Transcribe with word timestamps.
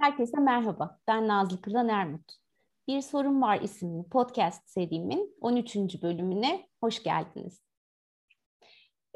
Herkese 0.00 0.40
merhaba, 0.40 0.98
ben 1.08 1.28
Nazlı 1.28 1.60
Kıran 1.60 1.88
Ermut. 1.88 2.32
Bir 2.88 3.00
Sorun 3.00 3.42
Var 3.42 3.60
isimli 3.60 4.08
podcast 4.08 4.70
serimin 4.70 5.36
13. 5.40 5.76
bölümüne 6.02 6.68
hoş 6.80 7.02
geldiniz. 7.02 7.62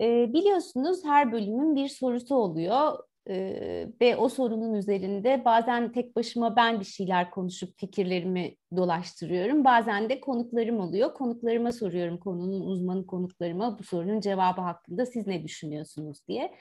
Ee, 0.01 0.33
biliyorsunuz 0.33 1.05
her 1.05 1.33
bölümün 1.33 1.77
bir 1.77 1.89
sorusu 1.89 2.35
oluyor 2.35 2.99
ee, 3.29 3.89
ve 4.01 4.17
o 4.17 4.29
sorunun 4.29 4.75
üzerinde 4.75 5.45
bazen 5.45 5.93
tek 5.93 6.17
başıma 6.17 6.57
ben 6.57 6.81
bir 6.81 6.85
şeyler 6.85 7.31
konuşup 7.31 7.79
fikirlerimi 7.79 8.57
dolaştırıyorum. 8.77 9.65
Bazen 9.65 10.09
de 10.09 10.21
konuklarım 10.21 10.81
oluyor. 10.81 11.15
Konuklarıma 11.15 11.73
soruyorum 11.73 12.19
konunun 12.19 12.61
uzmanı 12.61 13.07
konuklarıma 13.07 13.79
bu 13.79 13.83
sorunun 13.83 14.21
cevabı 14.21 14.61
hakkında 14.61 15.07
siz 15.07 15.27
ne 15.27 15.45
düşünüyorsunuz 15.45 16.29
diye. 16.29 16.55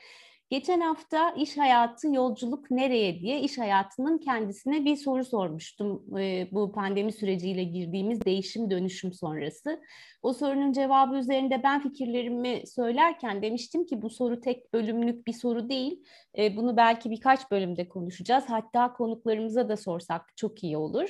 Geçen 0.49 0.79
hafta 0.79 1.31
iş 1.31 1.57
hayatı 1.57 2.07
yolculuk 2.07 2.71
nereye 2.71 3.19
diye 3.19 3.41
iş 3.41 3.57
hayatının 3.57 4.17
kendisine 4.17 4.85
bir 4.85 4.95
soru 4.95 5.25
sormuştum. 5.25 6.17
E, 6.19 6.47
bu 6.51 6.71
pandemi 6.71 7.11
süreciyle 7.11 7.63
girdiğimiz 7.63 8.21
değişim 8.25 8.69
dönüşüm 8.69 9.13
sonrası. 9.13 9.81
O 10.21 10.33
sorunun 10.33 10.71
cevabı 10.71 11.15
üzerinde 11.17 11.63
ben 11.63 11.81
fikirlerimi 11.81 12.67
söylerken 12.67 13.41
demiştim 13.41 13.85
ki 13.85 14.01
bu 14.01 14.09
soru 14.09 14.41
tek 14.41 14.73
bölümlük 14.73 15.27
bir 15.27 15.33
soru 15.33 15.69
değil. 15.69 16.03
E, 16.37 16.57
bunu 16.57 16.77
belki 16.77 17.11
birkaç 17.11 17.51
bölümde 17.51 17.89
konuşacağız. 17.89 18.43
Hatta 18.47 18.93
konuklarımıza 18.93 19.69
da 19.69 19.77
sorsak 19.77 20.37
çok 20.37 20.63
iyi 20.63 20.77
olur. 20.77 21.09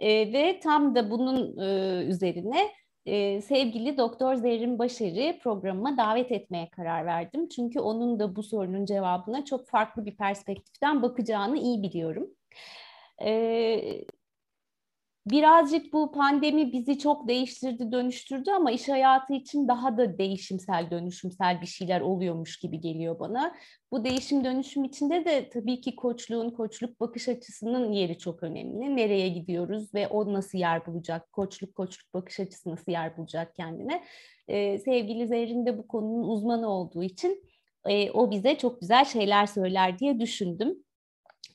E, 0.00 0.32
ve 0.32 0.60
tam 0.60 0.94
da 0.94 1.10
bunun 1.10 1.58
e, 1.58 2.04
üzerine 2.04 2.68
e, 3.06 3.40
sevgili 3.40 3.98
Doktor 3.98 4.34
Zerrin 4.34 4.78
Başarı 4.78 5.38
programıma 5.42 5.96
davet 5.96 6.32
etmeye 6.32 6.70
karar 6.70 7.06
verdim. 7.06 7.48
Çünkü 7.48 7.80
onun 7.80 8.18
da 8.18 8.36
bu 8.36 8.42
sorunun 8.42 8.84
cevabına 8.84 9.44
çok 9.44 9.68
farklı 9.68 10.06
bir 10.06 10.16
perspektiften 10.16 11.02
bakacağını 11.02 11.58
iyi 11.58 11.82
biliyorum. 11.82 12.30
E, 13.22 14.04
Birazcık 15.26 15.92
bu 15.92 16.12
pandemi 16.12 16.72
bizi 16.72 16.98
çok 16.98 17.28
değiştirdi, 17.28 17.92
dönüştürdü 17.92 18.50
ama 18.50 18.70
iş 18.70 18.88
hayatı 18.88 19.34
için 19.34 19.68
daha 19.68 19.96
da 19.96 20.18
değişimsel, 20.18 20.90
dönüşümsel 20.90 21.60
bir 21.60 21.66
şeyler 21.66 22.00
oluyormuş 22.00 22.58
gibi 22.58 22.80
geliyor 22.80 23.18
bana. 23.18 23.54
Bu 23.92 24.04
değişim 24.04 24.44
dönüşüm 24.44 24.84
içinde 24.84 25.24
de 25.24 25.48
tabii 25.48 25.80
ki 25.80 25.96
koçluğun, 25.96 26.50
koçluk 26.50 27.00
bakış 27.00 27.28
açısının 27.28 27.92
yeri 27.92 28.18
çok 28.18 28.42
önemli. 28.42 28.96
Nereye 28.96 29.28
gidiyoruz 29.28 29.94
ve 29.94 30.08
o 30.08 30.32
nasıl 30.32 30.58
yer 30.58 30.86
bulacak? 30.86 31.32
Koçluk, 31.32 31.74
koçluk 31.74 32.14
bakış 32.14 32.40
açısı 32.40 32.70
nasıl 32.70 32.92
yer 32.92 33.16
bulacak 33.16 33.54
kendine? 33.54 34.04
Ee, 34.48 34.78
sevgili 34.78 35.26
Zerrin 35.26 35.66
de 35.66 35.78
bu 35.78 35.86
konunun 35.88 36.28
uzmanı 36.28 36.68
olduğu 36.68 37.02
için 37.02 37.44
e, 37.88 38.10
o 38.10 38.30
bize 38.30 38.58
çok 38.58 38.80
güzel 38.80 39.04
şeyler 39.04 39.46
söyler 39.46 39.98
diye 39.98 40.20
düşündüm. 40.20 40.84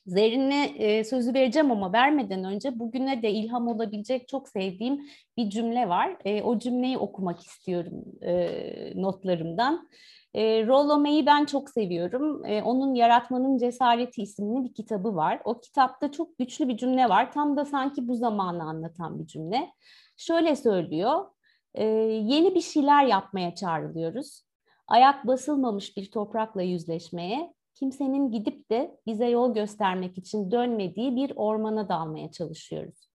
Zerrin'e 0.08 0.64
e, 0.64 1.04
sözü 1.04 1.34
vereceğim 1.34 1.70
ama 1.70 1.92
vermeden 1.92 2.44
önce 2.44 2.78
bugüne 2.78 3.22
de 3.22 3.30
ilham 3.30 3.68
olabilecek 3.68 4.28
çok 4.28 4.48
sevdiğim 4.48 5.00
bir 5.36 5.50
cümle 5.50 5.88
var. 5.88 6.16
E, 6.24 6.42
o 6.42 6.58
cümleyi 6.58 6.98
okumak 6.98 7.40
istiyorum 7.40 8.04
e, 8.22 9.02
notlarımdan. 9.02 9.88
E, 10.34 10.66
Rollo 10.66 10.98
May'i 10.98 11.26
ben 11.26 11.44
çok 11.44 11.70
seviyorum. 11.70 12.44
E, 12.44 12.62
onun 12.62 12.94
Yaratmanın 12.94 13.58
Cesareti 13.58 14.22
isimli 14.22 14.64
bir 14.64 14.74
kitabı 14.74 15.16
var. 15.16 15.40
O 15.44 15.60
kitapta 15.60 16.12
çok 16.12 16.38
güçlü 16.38 16.68
bir 16.68 16.76
cümle 16.76 17.08
var. 17.08 17.32
Tam 17.32 17.56
da 17.56 17.64
sanki 17.64 18.08
bu 18.08 18.14
zamanı 18.14 18.62
anlatan 18.62 19.18
bir 19.18 19.26
cümle. 19.26 19.70
Şöyle 20.16 20.56
söylüyor. 20.56 21.24
E, 21.74 21.84
yeni 21.84 22.54
bir 22.54 22.60
şeyler 22.60 23.04
yapmaya 23.04 23.54
çağrılıyoruz. 23.54 24.42
Ayak 24.86 25.26
basılmamış 25.26 25.96
bir 25.96 26.10
toprakla 26.10 26.62
yüzleşmeye 26.62 27.57
kimsenin 27.78 28.30
gidip 28.30 28.70
de 28.70 28.98
bize 29.06 29.28
yol 29.28 29.54
göstermek 29.54 30.18
için 30.18 30.50
dönmediği 30.50 31.16
bir 31.16 31.32
ormana 31.36 31.88
dalmaya 31.88 32.30
çalışıyoruz. 32.30 33.08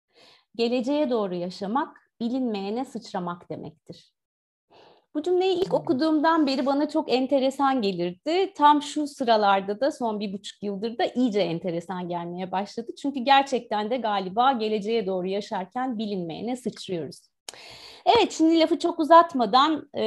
Geleceğe 0.56 1.10
doğru 1.10 1.34
yaşamak, 1.34 1.96
bilinmeyene 2.20 2.84
sıçramak 2.84 3.50
demektir. 3.50 4.12
Bu 5.14 5.22
cümleyi 5.22 5.60
ilk 5.60 5.74
okuduğumdan 5.74 6.46
beri 6.46 6.66
bana 6.66 6.88
çok 6.88 7.12
enteresan 7.12 7.82
gelirdi. 7.82 8.52
Tam 8.56 8.82
şu 8.82 9.06
sıralarda 9.06 9.80
da 9.80 9.90
son 9.90 10.20
bir 10.20 10.32
buçuk 10.32 10.62
yıldır 10.62 10.98
da 10.98 11.04
iyice 11.04 11.40
enteresan 11.40 12.08
gelmeye 12.08 12.52
başladı. 12.52 12.92
Çünkü 13.02 13.20
gerçekten 13.20 13.90
de 13.90 13.96
galiba 13.96 14.52
geleceğe 14.52 15.06
doğru 15.06 15.26
yaşarken 15.26 15.98
bilinmeyene 15.98 16.56
sıçrıyoruz. 16.56 17.20
Evet 18.06 18.32
şimdi 18.32 18.60
lafı 18.60 18.78
çok 18.78 19.00
uzatmadan 19.00 19.88
e, 19.96 20.02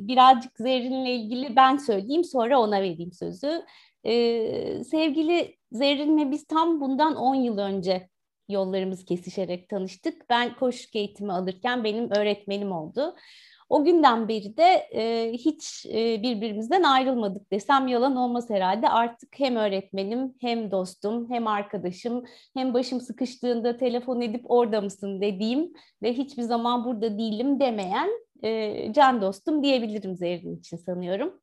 birazcık 0.00 0.52
Zerrin'le 0.58 1.06
ilgili 1.06 1.56
ben 1.56 1.76
söyleyeyim 1.76 2.24
sonra 2.24 2.60
ona 2.60 2.80
vereyim 2.82 3.12
sözü. 3.12 3.64
E, 4.04 4.84
sevgili 4.84 5.56
Zerrin'le 5.72 6.30
biz 6.30 6.46
tam 6.46 6.80
bundan 6.80 7.16
10 7.16 7.34
yıl 7.34 7.58
önce 7.58 8.08
yollarımız 8.48 9.04
kesişerek 9.04 9.68
tanıştık. 9.68 10.30
Ben 10.30 10.56
koşuk 10.56 10.96
eğitimi 10.96 11.32
alırken 11.32 11.84
benim 11.84 12.10
öğretmenim 12.10 12.72
oldu. 12.72 13.16
O 13.68 13.84
günden 13.84 14.28
beri 14.28 14.56
de 14.56 14.88
e, 14.92 15.32
hiç 15.32 15.86
e, 15.86 16.22
birbirimizden 16.22 16.82
ayrılmadık 16.82 17.52
desem 17.52 17.88
yalan 17.88 18.16
olmaz 18.16 18.50
herhalde. 18.50 18.88
Artık 18.88 19.28
hem 19.38 19.56
öğretmenim, 19.56 20.34
hem 20.40 20.70
dostum, 20.70 21.30
hem 21.30 21.46
arkadaşım, 21.46 22.24
hem 22.54 22.74
başım 22.74 23.00
sıkıştığında 23.00 23.76
telefon 23.76 24.20
edip 24.20 24.50
orada 24.50 24.80
mısın 24.80 25.20
dediğim 25.20 25.72
ve 26.02 26.12
hiçbir 26.12 26.42
zaman 26.42 26.84
burada 26.84 27.18
değilim 27.18 27.60
demeyen 27.60 28.08
e, 28.42 28.92
can 28.92 29.22
dostum 29.22 29.62
diyebilirim 29.62 30.16
Zerrin 30.16 30.56
için 30.56 30.76
sanıyorum. 30.76 31.40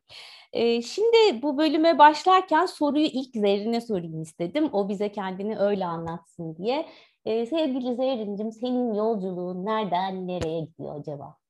E, 0.54 0.82
şimdi 0.82 1.42
bu 1.42 1.58
bölüme 1.58 1.98
başlarken 1.98 2.66
soruyu 2.66 3.06
ilk 3.06 3.34
Zerrin'e 3.36 3.82
sorayım 3.82 4.22
istedim. 4.22 4.70
O 4.74 4.90
bize 4.90 5.12
kendini 5.12 5.60
öyle 5.60 5.86
anlatsın 5.86 6.56
diye. 6.56 6.86
E, 7.26 7.46
sevgili 7.46 7.96
Zerrin'cim 7.96 8.52
senin 8.52 8.94
yolculuğun 8.94 9.66
nereden 9.66 10.28
nereye 10.28 10.62
gidiyor 10.62 11.00
acaba? 11.00 11.42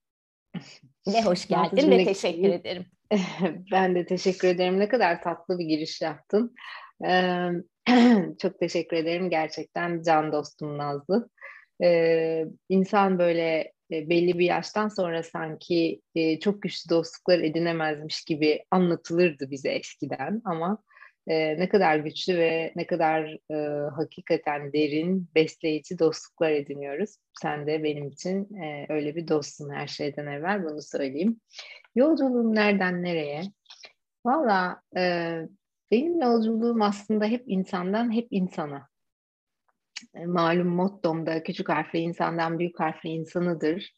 Ve 1.08 1.22
hoş 1.22 1.48
geldin 1.48 1.92
ve 1.92 2.06
teşekkür 2.06 2.50
ederim. 2.50 2.86
ben 3.72 3.96
de 3.96 4.06
teşekkür 4.06 4.48
ederim. 4.48 4.80
Ne 4.80 4.90
kadar 4.90 5.22
tatlı 5.22 5.60
bir 5.60 5.66
giriş 5.66 6.02
yaptın. 6.02 6.56
Ee, 7.06 7.50
çok 8.42 8.60
teşekkür 8.60 8.98
ederim. 8.98 9.30
Gerçekten 9.30 10.04
can 10.04 10.32
dostum 10.32 10.78
Nazlı. 10.78 11.30
Ee, 11.84 12.46
insan 12.70 13.20
böyle 13.20 13.74
e, 13.92 14.10
belli 14.10 14.40
bir 14.40 14.46
yaştan 14.46 14.88
sonra 14.88 15.24
sanki 15.24 16.02
e, 16.16 16.40
çok 16.40 16.62
güçlü 16.62 16.90
dostluklar 16.90 17.40
edinemezmiş 17.40 18.24
gibi 18.24 18.64
anlatılırdı 18.72 19.52
bize 19.52 19.70
eskiden 19.70 20.42
ama 20.46 20.84
e, 21.28 21.60
ne 21.60 21.70
kadar 21.70 21.98
güçlü 21.98 22.38
ve 22.38 22.74
ne 22.76 22.88
kadar 22.88 23.38
e, 23.52 23.90
hakikaten 23.90 24.74
derin, 24.74 25.30
besleyici 25.36 26.00
dostluklar 26.00 26.52
ediniyoruz. 26.52 27.16
Sen 27.42 27.68
de 27.68 27.84
benim 27.84 28.08
için 28.08 28.56
e, 28.56 28.86
öyle 28.90 29.16
bir 29.16 29.28
dostsun 29.28 29.70
her 29.70 29.88
şeyden 29.88 30.28
evvel 30.28 30.64
bunu 30.64 30.82
söyleyeyim. 30.82 31.42
Yolculuğum 31.96 32.56
nereden 32.56 33.04
nereye? 33.04 33.42
Valla 34.26 34.82
e, 34.98 35.36
benim 35.92 36.22
yolculuğum 36.22 36.82
aslında 36.82 37.26
hep 37.26 37.44
insandan 37.48 38.14
hep 38.14 38.28
insana. 38.32 38.88
E, 40.16 40.26
malum 40.26 40.68
mottom 40.68 41.26
da 41.26 41.44
küçük 41.44 41.70
harfli 41.70 42.00
insandan 42.00 42.60
büyük 42.60 42.80
harfli 42.80 43.10
insanıdır 43.10 43.96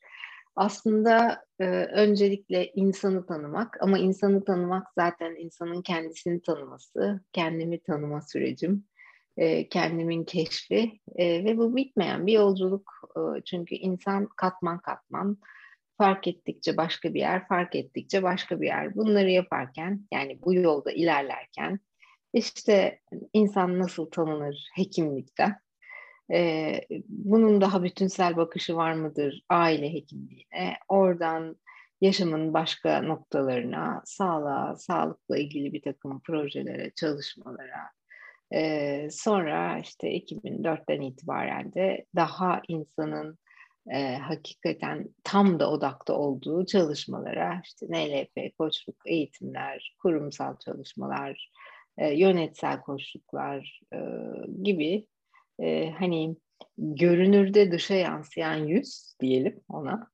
aslında 0.56 1.46
e, 1.60 1.66
öncelikle 1.86 2.72
insanı 2.72 3.26
tanımak 3.26 3.78
ama 3.82 4.00
insanı 4.00 4.46
tanımak 4.46 4.88
zaten 4.98 5.36
insanın 5.36 5.82
kendisini 5.82 6.42
tanıması, 6.42 7.22
kendimi 7.34 7.80
tanıma 7.84 8.22
sürecim, 8.22 8.86
e, 9.38 9.70
kendimin 9.70 10.24
keşfi 10.24 11.00
e, 11.16 11.46
ve 11.46 11.58
bu 11.58 11.76
bitmeyen 11.76 12.28
bir 12.28 12.34
yolculuk 12.34 12.92
e, 13.18 13.42
çünkü 13.46 13.76
insan 13.76 14.30
katman 14.38 14.80
katman 14.80 15.38
fark 15.98 16.28
ettikçe 16.28 16.78
başka 16.78 17.14
bir 17.14 17.20
yer, 17.20 17.48
fark 17.48 17.76
ettikçe 17.76 18.24
başka 18.24 18.62
bir 18.62 18.68
yer. 18.68 18.96
Bunları 18.96 19.30
yaparken 19.30 20.08
yani 20.14 20.42
bu 20.42 20.54
yolda 20.54 20.92
ilerlerken 20.92 21.80
işte 22.34 23.00
insan 23.34 23.80
nasıl 23.80 24.06
tanınır 24.06 24.70
hekimlikte 24.76 25.56
e, 26.34 26.82
bunun 27.08 27.62
daha 27.62 27.84
bütünsel 27.84 28.38
bakışı 28.38 28.76
var 28.76 28.94
mıdır 28.94 29.44
aile 29.50 29.94
hekimliğine? 29.94 30.78
Oradan 30.90 31.56
yaşamın 32.02 32.54
başka 32.54 33.02
noktalarına, 33.02 34.02
sağlığa, 34.06 34.76
sağlıkla 34.76 35.38
ilgili 35.38 35.74
bir 35.74 35.82
takım 35.82 36.22
projelere, 36.22 36.92
çalışmalara. 36.96 37.90
E, 38.54 39.08
sonra 39.12 39.80
işte 39.80 40.18
2004'ten 40.18 41.02
itibaren 41.02 41.74
de 41.74 42.06
daha 42.16 42.62
insanın 42.68 43.38
e, 43.92 44.16
hakikaten 44.16 45.10
tam 45.24 45.60
da 45.60 45.72
odakta 45.72 46.14
olduğu 46.14 46.66
çalışmalara, 46.66 47.62
işte 47.64 47.86
NLP, 47.90 48.58
koçluk, 48.58 48.96
eğitimler, 49.06 49.96
kurumsal 50.02 50.58
çalışmalar, 50.66 51.52
e, 51.98 52.14
yönetsel 52.14 52.82
koçluklar 52.82 53.82
e, 53.94 54.00
gibi 54.64 55.08
e, 55.60 55.92
hani 55.92 56.36
görünürde 56.78 57.72
dışa 57.72 57.94
yansıyan 57.94 58.56
yüz 58.56 59.16
diyelim 59.20 59.62
ona. 59.70 60.14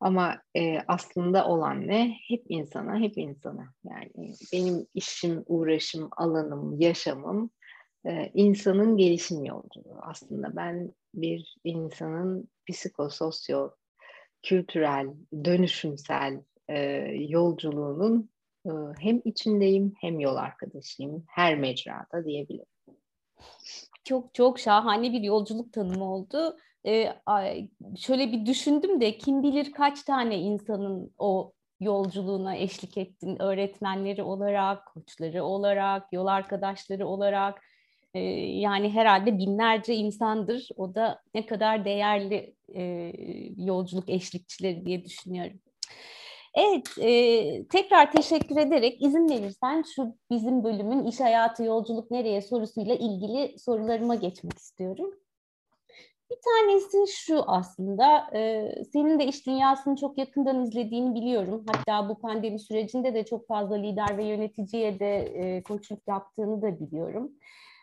Ama 0.00 0.42
e, 0.56 0.78
aslında 0.88 1.48
olan 1.48 1.88
ne? 1.88 2.16
Hep 2.28 2.44
insana, 2.48 2.98
hep 3.00 3.18
insana. 3.18 3.72
Yani 3.84 4.34
benim 4.52 4.86
işim, 4.94 5.44
uğraşım, 5.46 6.08
alanım, 6.16 6.80
yaşamım 6.80 7.50
e, 8.06 8.30
insanın 8.34 8.96
gelişim 8.96 9.44
yolculuğu. 9.44 9.98
Aslında 10.00 10.56
ben 10.56 10.92
bir 11.14 11.56
insanın 11.64 12.48
psikososyo, 12.70 13.70
kültürel, 14.42 15.06
dönüşümsel 15.44 16.42
e, 16.68 16.78
yolculuğunun 17.28 18.30
e, 18.66 18.70
hem 18.98 19.22
içindeyim 19.24 19.92
hem 20.00 20.20
yol 20.20 20.36
arkadaşıyım 20.36 21.24
her 21.28 21.58
mecrada 21.58 22.24
diyebilirim. 22.24 22.66
Çok 24.12 24.34
çok 24.34 24.58
şahane 24.58 25.12
bir 25.12 25.20
yolculuk 25.20 25.72
tanımı 25.72 26.12
oldu. 26.14 26.56
Ee, 26.86 27.12
şöyle 27.98 28.32
bir 28.32 28.46
düşündüm 28.46 29.00
de 29.00 29.18
kim 29.18 29.42
bilir 29.42 29.72
kaç 29.72 30.02
tane 30.02 30.38
insanın 30.38 31.14
o 31.18 31.52
yolculuğuna 31.80 32.56
eşlik 32.56 32.98
ettin 32.98 33.42
öğretmenleri 33.42 34.22
olarak, 34.22 34.86
koçları 34.86 35.44
olarak, 35.44 36.12
yol 36.12 36.26
arkadaşları 36.26 37.06
olarak 37.06 37.62
e, 38.14 38.20
yani 38.60 38.90
herhalde 38.90 39.38
binlerce 39.38 39.94
insandır. 39.94 40.68
O 40.76 40.94
da 40.94 41.20
ne 41.34 41.46
kadar 41.46 41.84
değerli 41.84 42.54
e, 42.74 43.12
yolculuk 43.56 44.10
eşlikçileri 44.10 44.86
diye 44.86 45.04
düşünüyorum. 45.04 45.60
Evet, 46.54 46.98
e, 46.98 47.66
tekrar 47.68 48.12
teşekkür 48.12 48.56
ederek 48.56 49.02
izin 49.02 49.28
verirsen 49.28 49.84
şu 49.94 50.16
bizim 50.30 50.64
bölümün 50.64 51.04
iş 51.04 51.20
hayatı 51.20 51.64
yolculuk 51.64 52.10
nereye 52.10 52.42
sorusuyla 52.42 52.94
ilgili 52.94 53.58
sorularıma 53.58 54.14
geçmek 54.14 54.58
istiyorum. 54.58 55.14
Bir 56.30 56.36
tanesi 56.44 57.12
şu 57.12 57.42
aslında, 57.46 58.30
e, 58.34 58.68
senin 58.92 59.18
de 59.18 59.26
iş 59.26 59.46
dünyasını 59.46 59.96
çok 59.96 60.18
yakından 60.18 60.64
izlediğini 60.64 61.14
biliyorum. 61.14 61.64
Hatta 61.72 62.08
bu 62.08 62.18
pandemi 62.18 62.58
sürecinde 62.58 63.14
de 63.14 63.24
çok 63.24 63.46
fazla 63.46 63.74
lider 63.74 64.18
ve 64.18 64.24
yöneticiye 64.24 64.98
de 65.00 65.16
e, 65.16 65.62
koçluk 65.62 66.08
yaptığını 66.08 66.62
da 66.62 66.80
biliyorum. 66.80 67.32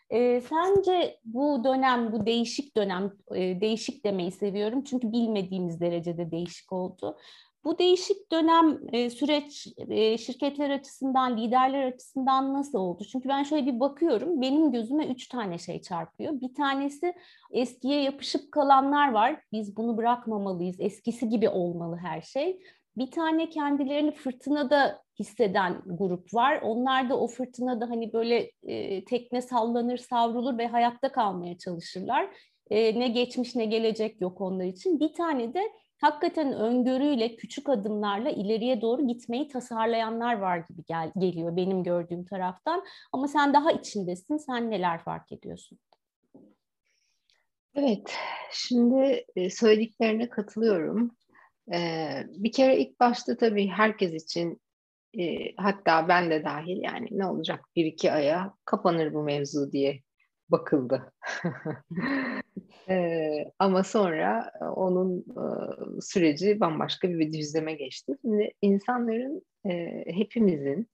E, 0.09 0.41
sence 0.41 1.19
bu 1.25 1.63
dönem, 1.63 2.11
bu 2.11 2.25
değişik 2.25 2.77
dönem, 2.77 3.13
e, 3.35 3.61
değişik 3.61 4.05
demeyi 4.05 4.31
seviyorum 4.31 4.83
çünkü 4.83 5.11
bilmediğimiz 5.11 5.81
derecede 5.81 6.31
değişik 6.31 6.73
oldu. 6.73 7.17
Bu 7.63 7.79
değişik 7.79 8.31
dönem 8.31 8.79
e, 8.93 9.09
süreç 9.09 9.67
e, 9.89 10.17
şirketler 10.17 10.69
açısından, 10.69 11.37
liderler 11.37 11.87
açısından 11.87 12.53
nasıl 12.53 12.79
oldu? 12.79 13.03
Çünkü 13.11 13.29
ben 13.29 13.43
şöyle 13.43 13.65
bir 13.65 13.79
bakıyorum, 13.79 14.41
benim 14.41 14.71
gözüme 14.71 15.07
üç 15.07 15.27
tane 15.27 15.57
şey 15.57 15.81
çarpıyor. 15.81 16.41
Bir 16.41 16.53
tanesi 16.53 17.13
eskiye 17.51 18.01
yapışıp 18.01 18.51
kalanlar 18.51 19.11
var. 19.11 19.41
Biz 19.51 19.77
bunu 19.77 19.97
bırakmamalıyız, 19.97 20.75
eskisi 20.79 21.29
gibi 21.29 21.49
olmalı 21.49 21.97
her 21.97 22.21
şey. 22.21 22.59
Bir 22.97 23.11
tane 23.11 23.49
kendilerini 23.49 24.11
fırtınada 24.11 25.03
hisseden 25.19 25.81
grup 25.85 26.33
var. 26.33 26.61
Onlar 26.63 27.09
da 27.09 27.19
o 27.19 27.27
fırtınada 27.27 27.89
hani 27.89 28.13
böyle 28.13 28.51
e, 28.63 29.05
tekne 29.05 29.41
sallanır, 29.41 29.97
savrulur 29.97 30.57
ve 30.57 30.67
hayatta 30.67 31.11
kalmaya 31.11 31.57
çalışırlar. 31.57 32.29
E, 32.69 32.99
ne 32.99 33.07
geçmiş 33.07 33.55
ne 33.55 33.65
gelecek 33.65 34.21
yok 34.21 34.41
onlar 34.41 34.65
için. 34.65 34.99
Bir 34.99 35.13
tane 35.13 35.53
de 35.53 35.61
hakikaten 36.01 36.53
öngörüyle, 36.53 37.35
küçük 37.35 37.69
adımlarla 37.69 38.29
ileriye 38.29 38.81
doğru 38.81 39.07
gitmeyi 39.07 39.47
tasarlayanlar 39.47 40.33
var 40.33 40.57
gibi 40.57 40.83
gel 40.87 41.11
geliyor 41.17 41.55
benim 41.55 41.83
gördüğüm 41.83 42.25
taraftan. 42.25 42.83
Ama 43.11 43.27
sen 43.27 43.53
daha 43.53 43.71
içindesin, 43.71 44.37
sen 44.37 44.71
neler 44.71 45.03
fark 45.03 45.31
ediyorsun? 45.31 45.79
Evet, 47.75 48.15
şimdi 48.51 49.25
e, 49.35 49.49
söylediklerine 49.49 50.29
katılıyorum. 50.29 51.11
Ee, 51.73 52.23
bir 52.27 52.51
kere 52.51 52.79
ilk 52.79 52.99
başta 52.99 53.37
tabii 53.37 53.67
herkes 53.67 54.23
için 54.23 54.61
e, 55.19 55.55
hatta 55.57 56.07
ben 56.07 56.31
de 56.31 56.43
dahil 56.43 56.81
yani 56.81 57.07
ne 57.11 57.25
olacak 57.25 57.65
bir 57.75 57.85
iki 57.85 58.11
aya 58.11 58.53
kapanır 58.65 59.13
bu 59.13 59.23
mevzu 59.23 59.71
diye 59.71 60.01
bakıldı. 60.51 61.13
ee, 62.89 63.51
ama 63.59 63.83
sonra 63.83 64.51
e, 64.61 64.63
onun 64.63 65.19
e, 65.19 65.45
süreci 66.01 66.59
bambaşka 66.59 67.09
bir 67.09 67.33
düzleme 67.33 67.73
geçti. 67.73 68.13
Şimdi 68.21 68.51
insanların 68.61 69.41
e, 69.65 70.03
hepimizin 70.07 70.87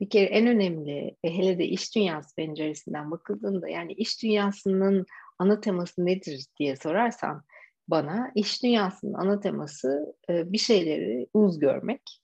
bir 0.00 0.10
kere 0.10 0.24
en 0.24 0.46
önemli 0.46 1.16
ve 1.24 1.30
hele 1.30 1.58
de 1.58 1.64
iş 1.64 1.94
dünyası 1.94 2.34
penceresinden 2.34 3.10
bakıldığında 3.10 3.68
yani 3.68 3.92
iş 3.92 4.22
dünyasının 4.22 5.06
ana 5.38 5.60
teması 5.60 6.06
nedir 6.06 6.46
diye 6.58 6.76
sorarsan 6.76 7.44
bana 7.88 8.32
iş 8.34 8.62
dünyasının 8.62 9.14
ana 9.14 9.40
teması 9.40 10.14
e, 10.30 10.52
bir 10.52 10.58
şeyleri 10.58 11.26
uz 11.34 11.58
görmek, 11.58 12.20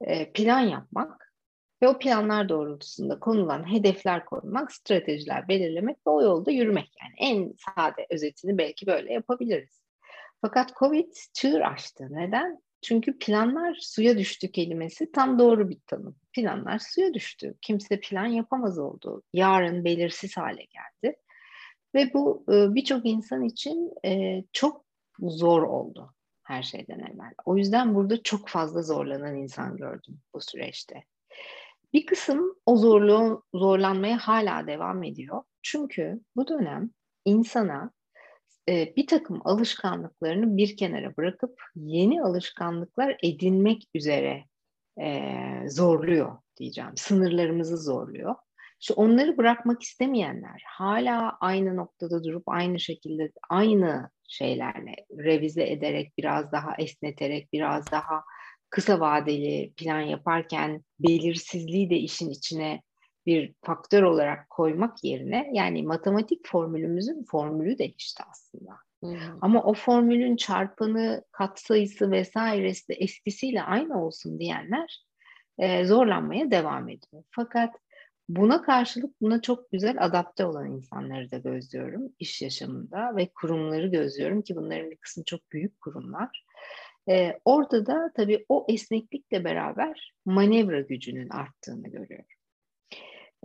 e, 0.00 0.32
plan 0.32 0.60
yapmak 0.60 1.25
ve 1.82 1.88
o 1.88 1.98
planlar 1.98 2.48
doğrultusunda 2.48 3.20
konulan 3.20 3.72
hedefler 3.72 4.24
koymak, 4.24 4.72
stratejiler 4.72 5.48
belirlemek 5.48 5.96
ve 6.06 6.10
o 6.10 6.22
yolda 6.22 6.50
yürümek. 6.50 6.90
Yani 7.02 7.14
en 7.18 7.54
sade 7.74 8.06
özetini 8.10 8.58
belki 8.58 8.86
böyle 8.86 9.12
yapabiliriz. 9.12 9.82
Fakat 10.40 10.76
Covid 10.76 11.12
çığır 11.34 11.60
açtı. 11.60 12.06
Neden? 12.10 12.62
Çünkü 12.82 13.18
planlar 13.18 13.76
suya 13.80 14.18
düştü 14.18 14.52
kelimesi 14.52 15.12
tam 15.12 15.38
doğru 15.38 15.70
bir 15.70 15.78
tanım. 15.86 16.16
Planlar 16.32 16.78
suya 16.78 17.14
düştü. 17.14 17.54
Kimse 17.62 18.00
plan 18.00 18.26
yapamaz 18.26 18.78
oldu. 18.78 19.22
Yarın 19.32 19.84
belirsiz 19.84 20.36
hale 20.36 20.64
geldi. 20.64 21.16
Ve 21.94 22.14
bu 22.14 22.44
e, 22.52 22.74
birçok 22.74 23.06
insan 23.06 23.42
için 23.42 23.92
e, 24.04 24.44
çok 24.52 24.84
zor 25.18 25.62
oldu 25.62 26.14
her 26.42 26.62
şeyden 26.62 26.98
evvel. 26.98 27.32
O 27.44 27.56
yüzden 27.56 27.94
burada 27.94 28.22
çok 28.22 28.48
fazla 28.48 28.82
zorlanan 28.82 29.36
insan 29.36 29.76
gördüm 29.76 30.20
bu 30.34 30.40
süreçte. 30.40 31.04
Bir 31.96 32.06
kısım 32.06 32.54
o 32.66 32.76
zorluğu 32.76 33.44
zorlanmaya 33.54 34.18
hala 34.18 34.66
devam 34.66 35.02
ediyor. 35.02 35.42
Çünkü 35.62 36.20
bu 36.36 36.48
dönem 36.48 36.90
insana 37.24 37.90
e, 38.68 38.96
bir 38.96 39.06
takım 39.06 39.40
alışkanlıklarını 39.44 40.56
bir 40.56 40.76
kenara 40.76 41.16
bırakıp 41.16 41.60
yeni 41.74 42.22
alışkanlıklar 42.22 43.16
edinmek 43.22 43.82
üzere 43.94 44.44
e, 45.00 45.20
zorluyor 45.68 46.38
diyeceğim. 46.56 46.92
Sınırlarımızı 46.96 47.76
zorluyor. 47.76 48.34
İşte 48.80 48.94
onları 48.94 49.36
bırakmak 49.36 49.82
istemeyenler, 49.82 50.62
hala 50.66 51.36
aynı 51.40 51.76
noktada 51.76 52.24
durup 52.24 52.44
aynı 52.46 52.80
şekilde 52.80 53.32
aynı 53.50 54.10
şeylerle 54.28 54.94
revize 55.18 55.70
ederek, 55.70 56.12
biraz 56.18 56.52
daha 56.52 56.74
esneterek, 56.78 57.52
biraz 57.52 57.92
daha 57.92 58.24
kısa 58.70 59.00
vadeli 59.00 59.72
plan 59.76 60.00
yaparken 60.00 60.82
belirsizliği 61.00 61.90
de 61.90 61.96
işin 61.96 62.30
içine 62.30 62.82
bir 63.26 63.54
faktör 63.62 64.02
olarak 64.02 64.50
koymak 64.50 65.04
yerine 65.04 65.50
yani 65.52 65.82
matematik 65.82 66.48
formülümüzün 66.48 67.24
formülü 67.24 67.78
değişti 67.78 68.22
aslında. 68.30 68.72
Hmm. 69.00 69.18
Ama 69.40 69.62
o 69.62 69.74
formülün 69.74 70.36
çarpanı, 70.36 71.24
katsayısı 71.32 72.10
vesairesi 72.10 72.88
de 72.88 72.94
eskisiyle 72.94 73.62
aynı 73.62 74.04
olsun 74.04 74.38
diyenler 74.38 75.04
e, 75.58 75.84
zorlanmaya 75.84 76.50
devam 76.50 76.88
ediyor. 76.88 77.24
Fakat 77.30 77.74
Buna 78.28 78.62
karşılık 78.62 79.20
buna 79.20 79.42
çok 79.42 79.70
güzel 79.72 79.96
adapte 80.04 80.44
olan 80.44 80.70
insanları 80.70 81.30
da 81.30 81.38
gözlüyorum 81.38 82.02
iş 82.18 82.42
yaşamında 82.42 83.16
ve 83.16 83.28
kurumları 83.34 83.86
gözlüyorum 83.86 84.42
ki 84.42 84.56
bunların 84.56 84.90
bir 84.90 84.96
kısmı 84.96 85.24
çok 85.24 85.52
büyük 85.52 85.80
kurumlar. 85.80 86.45
Ee, 87.08 87.40
orada 87.44 87.86
da 87.86 88.12
tabii 88.16 88.44
o 88.48 88.66
esneklikle 88.68 89.44
beraber 89.44 90.14
manevra 90.24 90.80
gücünün 90.80 91.28
arttığını 91.28 91.88
görüyorum. 91.88 92.26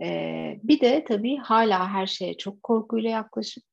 Ee, 0.02 0.60
bir 0.62 0.80
de 0.80 1.04
tabii 1.04 1.36
hala 1.36 1.88
her 1.92 2.06
şeye 2.06 2.36
çok 2.36 2.62
korkuyla 2.62 3.10
yaklaşıp 3.10 3.64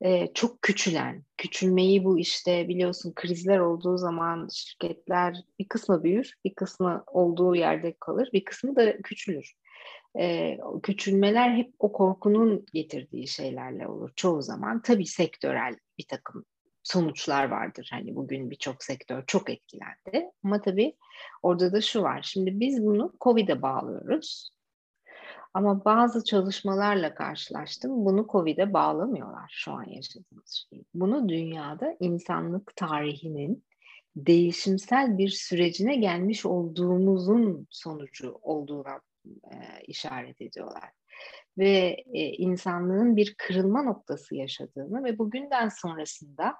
e, 0.00 0.32
çok 0.34 0.62
küçülen, 0.62 1.24
küçülmeyi 1.36 2.04
bu 2.04 2.18
işte 2.18 2.68
biliyorsun 2.68 3.12
krizler 3.14 3.58
olduğu 3.58 3.98
zaman 3.98 4.48
şirketler 4.52 5.36
bir 5.58 5.68
kısmı 5.68 6.02
büyür, 6.02 6.34
bir 6.44 6.54
kısmı 6.54 7.04
olduğu 7.06 7.54
yerde 7.54 7.94
kalır, 8.00 8.30
bir 8.32 8.44
kısmı 8.44 8.76
da 8.76 9.02
küçülür 9.02 9.54
e, 10.18 10.58
küçülmeler 10.82 11.56
hep 11.56 11.74
o 11.78 11.92
korkunun 11.92 12.66
getirdiği 12.72 13.28
şeylerle 13.28 13.86
olur 13.86 14.10
çoğu 14.16 14.42
zaman. 14.42 14.82
Tabii 14.82 15.06
sektörel 15.06 15.76
bir 15.98 16.06
takım 16.08 16.44
sonuçlar 16.82 17.48
vardır. 17.48 17.88
Hani 17.90 18.16
bugün 18.16 18.50
birçok 18.50 18.84
sektör 18.84 19.24
çok 19.26 19.50
etkilendi. 19.50 20.30
Ama 20.44 20.60
tabii 20.60 20.96
orada 21.42 21.72
da 21.72 21.80
şu 21.80 22.02
var. 22.02 22.22
Şimdi 22.22 22.60
biz 22.60 22.82
bunu 22.82 23.12
COVID'e 23.20 23.62
bağlıyoruz. 23.62 24.50
Ama 25.54 25.84
bazı 25.84 26.24
çalışmalarla 26.24 27.14
karşılaştım. 27.14 28.04
Bunu 28.04 28.26
COVID'e 28.32 28.72
bağlamıyorlar 28.72 29.50
şu 29.50 29.72
an 29.72 29.84
yaşadığımız 29.84 30.66
şeyi. 30.70 30.84
Bunu 30.94 31.28
dünyada 31.28 31.96
insanlık 32.00 32.76
tarihinin 32.76 33.64
değişimsel 34.16 35.18
bir 35.18 35.28
sürecine 35.28 35.96
gelmiş 35.96 36.46
olduğumuzun 36.46 37.66
sonucu 37.70 38.38
olduğuna 38.42 39.00
e, 39.26 39.56
işaret 39.86 40.40
ediyorlar. 40.40 40.90
Ve 41.58 42.04
e, 42.12 42.20
insanlığın 42.20 43.16
bir 43.16 43.34
kırılma 43.38 43.82
noktası 43.82 44.34
yaşadığını 44.34 45.04
ve 45.04 45.18
bugünden 45.18 45.68
sonrasında 45.68 46.54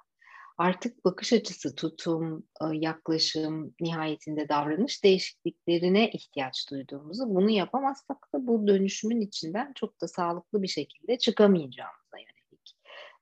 artık 0.57 1.05
bakış 1.05 1.33
açısı, 1.33 1.75
tutum, 1.75 2.43
yaklaşım, 2.73 3.75
nihayetinde 3.81 4.49
davranış 4.49 5.03
değişikliklerine 5.03 6.09
ihtiyaç 6.09 6.71
duyduğumuzu, 6.71 7.23
bunu 7.27 7.49
yapamazsak 7.49 8.17
da 8.35 8.47
bu 8.47 8.67
dönüşümün 8.67 9.21
içinden 9.21 9.73
çok 9.75 10.01
da 10.01 10.07
sağlıklı 10.07 10.61
bir 10.61 10.67
şekilde 10.67 11.17
çıkamayacağımıza 11.17 12.17
yönelik 12.17 12.43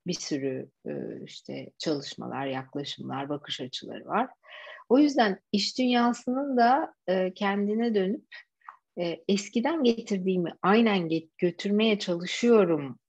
bir 0.07 0.13
sürü 0.13 0.69
işte 1.25 1.71
çalışmalar, 1.77 2.45
yaklaşımlar, 2.45 3.29
bakış 3.29 3.61
açıları 3.61 4.05
var. 4.05 4.29
O 4.89 4.99
yüzden 4.99 5.39
iş 5.51 5.77
dünyasının 5.77 6.57
da 6.57 6.93
kendine 7.35 7.95
dönüp 7.95 8.25
eskiden 9.27 9.83
getirdiğimi 9.83 10.53
aynen 10.61 11.09
götürmeye 11.37 11.99
çalışıyorum 11.99 12.99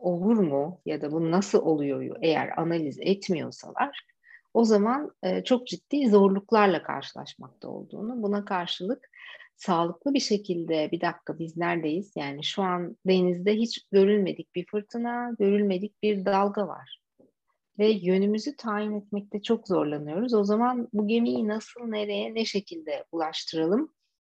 olur 0.00 0.36
mu? 0.36 0.80
Ya 0.86 1.02
da 1.02 1.12
bu 1.12 1.30
nasıl 1.30 1.58
oluyor 1.58 2.16
eğer 2.22 2.58
analiz 2.60 2.98
etmiyorsalar 3.00 4.06
o 4.54 4.64
zaman 4.64 5.12
çok 5.44 5.66
ciddi 5.66 6.08
zorluklarla 6.08 6.82
karşılaşmakta 6.82 7.68
olduğunu 7.68 8.22
buna 8.22 8.44
karşılık 8.44 9.10
sağlıklı 9.56 10.14
bir 10.14 10.20
şekilde 10.20 10.88
bir 10.92 11.00
dakika 11.00 11.38
biz 11.38 11.56
neredeyiz? 11.56 12.12
Yani 12.16 12.44
şu 12.44 12.62
an 12.62 12.96
denizde 13.06 13.54
hiç 13.54 13.86
görülmedik 13.92 14.54
bir 14.54 14.66
fırtına 14.66 15.34
görülmedik 15.38 16.02
bir 16.02 16.24
dalga 16.24 16.68
var. 16.68 17.00
Ve 17.78 17.88
yönümüzü 17.90 18.56
tayin 18.56 18.92
etmekte 18.92 19.42
çok 19.42 19.68
zorlanıyoruz. 19.68 20.34
O 20.34 20.44
zaman 20.44 20.88
bu 20.92 21.06
gemiyi 21.06 21.48
nasıl 21.48 21.80
nereye 21.80 22.34
ne 22.34 22.44
şekilde 22.44 23.04
ulaştıralım 23.12 23.92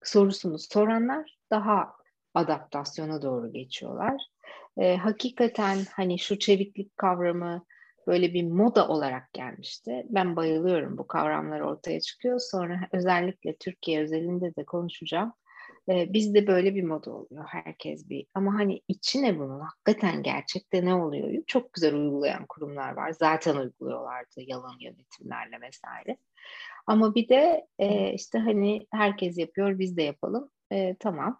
sorusunu 0.02 0.58
soranlar 0.58 1.38
daha 1.50 1.92
adaptasyona 2.34 3.22
doğru 3.22 3.52
geçiyorlar 3.52 4.30
e, 4.78 4.96
hakikaten 4.96 5.78
hani 5.96 6.18
şu 6.18 6.38
çeviklik 6.38 6.96
kavramı 6.96 7.64
böyle 8.06 8.34
bir 8.34 8.42
moda 8.42 8.88
olarak 8.88 9.32
gelmişti. 9.32 10.06
Ben 10.08 10.36
bayılıyorum 10.36 10.98
bu 10.98 11.06
kavramlar 11.06 11.60
ortaya 11.60 12.00
çıkıyor. 12.00 12.38
Sonra 12.40 12.88
özellikle 12.92 13.56
Türkiye 13.56 14.00
özelinde 14.00 14.56
de 14.56 14.64
konuşacağım. 14.64 15.32
Ee, 15.88 16.12
bizde 16.12 16.46
böyle 16.46 16.74
bir 16.74 16.82
moda 16.82 17.10
oluyor 17.10 17.44
herkes 17.48 18.08
bir. 18.08 18.26
Ama 18.34 18.54
hani 18.54 18.80
içine 18.88 19.38
bunun 19.38 19.60
hakikaten 19.60 20.22
gerçekte 20.22 20.84
ne 20.84 20.94
oluyor? 20.94 21.42
Çok 21.46 21.72
güzel 21.72 21.94
uygulayan 21.94 22.46
kurumlar 22.46 22.92
var. 22.92 23.10
Zaten 23.10 23.56
uyguluyorlardı 23.56 24.40
yalan 24.40 24.78
yönetimlerle 24.80 25.60
vesaire. 25.60 26.16
Ama 26.86 27.14
bir 27.14 27.28
de 27.28 27.66
e, 27.78 28.12
işte 28.14 28.38
hani 28.38 28.86
herkes 28.92 29.38
yapıyor 29.38 29.78
biz 29.78 29.96
de 29.96 30.02
yapalım. 30.02 30.50
E, 30.72 30.96
tamam. 31.00 31.38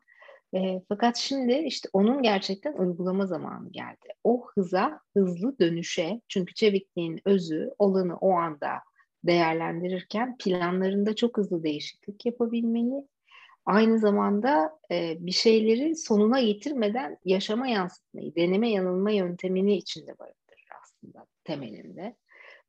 E, 0.55 0.83
fakat 0.89 1.17
şimdi 1.17 1.53
işte 1.53 1.89
onun 1.93 2.23
gerçekten 2.23 2.73
uygulama 2.73 3.27
zamanı 3.27 3.73
geldi. 3.73 4.09
O 4.25 4.47
hıza, 4.55 5.01
hızlı 5.17 5.59
dönüşe, 5.59 6.21
çünkü 6.29 6.55
çevikliğin 6.55 7.21
özü 7.25 7.71
olanı 7.79 8.17
o 8.17 8.33
anda 8.33 8.69
değerlendirirken 9.25 10.37
planlarında 10.39 11.17
çok 11.17 11.37
hızlı 11.39 11.63
değişiklik 11.63 12.27
yapabilmeli. 12.27 13.09
Aynı 13.67 13.99
zamanda 13.99 14.79
e, 14.91 15.17
bir 15.21 15.33
şeyleri 15.33 15.97
sonuna 15.97 16.41
getirmeden 16.41 17.19
yaşama 17.25 17.69
yansıtmayı, 17.69 18.35
deneme 18.35 18.71
yanılma 18.71 19.11
yöntemini 19.11 19.77
içinde 19.77 20.19
barındırır 20.19 20.69
aslında 20.83 21.27
temelinde. 21.45 22.17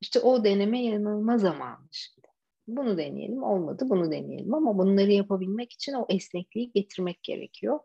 İşte 0.00 0.20
o 0.20 0.44
deneme 0.44 0.82
yanılma 0.84 1.38
zamanı 1.38 1.88
şimdi. 1.90 2.21
Bunu 2.66 2.98
deneyelim, 2.98 3.42
olmadı 3.42 3.84
bunu 3.88 4.12
deneyelim 4.12 4.54
ama 4.54 4.78
bunları 4.78 5.12
yapabilmek 5.12 5.72
için 5.72 5.92
o 5.92 6.06
esnekliği 6.08 6.72
getirmek 6.72 7.22
gerekiyor. 7.22 7.78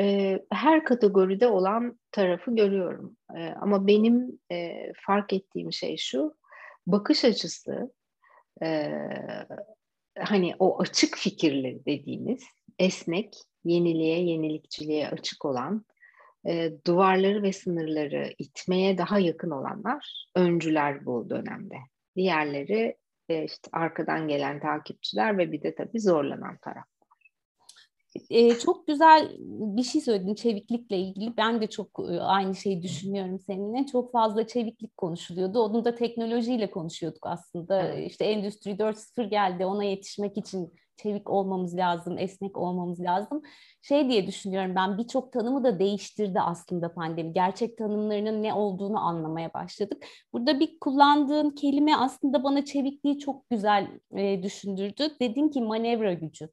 Ee, 0.00 0.42
her 0.52 0.84
kategoride 0.84 1.46
olan 1.46 1.98
tarafı 2.12 2.54
görüyorum. 2.54 3.16
Ee, 3.36 3.48
ama 3.60 3.86
benim 3.86 4.38
e, 4.52 4.92
fark 5.06 5.32
ettiğim 5.32 5.72
şey 5.72 5.96
şu, 5.96 6.34
bakış 6.86 7.24
açısı, 7.24 7.92
e, 8.62 8.92
hani 10.18 10.54
o 10.58 10.80
açık 10.80 11.16
fikirli 11.16 11.82
dediğimiz, 11.86 12.44
esnek, 12.78 13.34
yeniliğe, 13.64 14.24
yenilikçiliğe 14.24 15.08
açık 15.08 15.44
olan, 15.44 15.84
e, 16.46 16.72
duvarları 16.86 17.42
ve 17.42 17.52
sınırları 17.52 18.34
itmeye 18.38 18.98
daha 18.98 19.18
yakın 19.18 19.50
olanlar 19.50 20.26
öncüler 20.36 21.06
bu 21.06 21.30
dönemde. 21.30 21.76
Diğerleri 22.16 22.96
e, 23.32 23.44
işte 23.44 23.68
arkadan 23.72 24.28
gelen 24.28 24.60
takipçiler 24.60 25.38
ve 25.38 25.52
bir 25.52 25.62
de 25.62 25.74
tabii 25.74 26.00
zorlanan 26.00 26.56
taraf. 26.56 26.84
Ee, 28.30 28.54
çok 28.58 28.86
güzel 28.86 29.36
bir 29.48 29.82
şey 29.82 30.00
söyledin 30.00 30.34
çeviklikle 30.34 30.98
ilgili. 30.98 31.36
Ben 31.36 31.60
de 31.60 31.66
çok 31.66 31.88
e, 32.10 32.20
aynı 32.20 32.54
şeyi 32.54 32.82
düşünüyorum 32.82 33.38
seninle. 33.38 33.86
Çok 33.86 34.12
fazla 34.12 34.46
çeviklik 34.46 34.96
konuşuluyordu. 34.96 35.60
Onu 35.60 35.84
da 35.84 35.94
teknolojiyle 35.94 36.70
konuşuyorduk 36.70 37.26
aslında. 37.26 37.82
Evet. 37.82 38.10
İşte 38.10 38.24
Endüstri 38.24 38.70
4.0 38.70 39.28
geldi. 39.28 39.66
Ona 39.66 39.84
yetişmek 39.84 40.38
için 40.38 40.74
çevik 41.02 41.30
olmamız 41.30 41.76
lazım, 41.76 42.18
esnek 42.18 42.58
olmamız 42.58 43.00
lazım. 43.00 43.42
Şey 43.82 44.08
diye 44.08 44.26
düşünüyorum 44.26 44.74
ben 44.76 44.98
birçok 44.98 45.32
tanımı 45.32 45.64
da 45.64 45.78
değiştirdi 45.78 46.40
aslında 46.40 46.94
pandemi. 46.94 47.32
Gerçek 47.32 47.78
tanımlarının 47.78 48.42
ne 48.42 48.54
olduğunu 48.54 48.98
anlamaya 48.98 49.54
başladık. 49.54 50.06
Burada 50.32 50.60
bir 50.60 50.78
kullandığın 50.80 51.50
kelime 51.50 51.96
aslında 51.96 52.44
bana 52.44 52.64
çevikliği 52.64 53.18
çok 53.18 53.50
güzel 53.50 53.88
e, 54.16 54.42
düşündürdü. 54.42 55.08
Dedin 55.20 55.48
ki 55.48 55.60
manevra 55.60 56.12
gücü. 56.12 56.48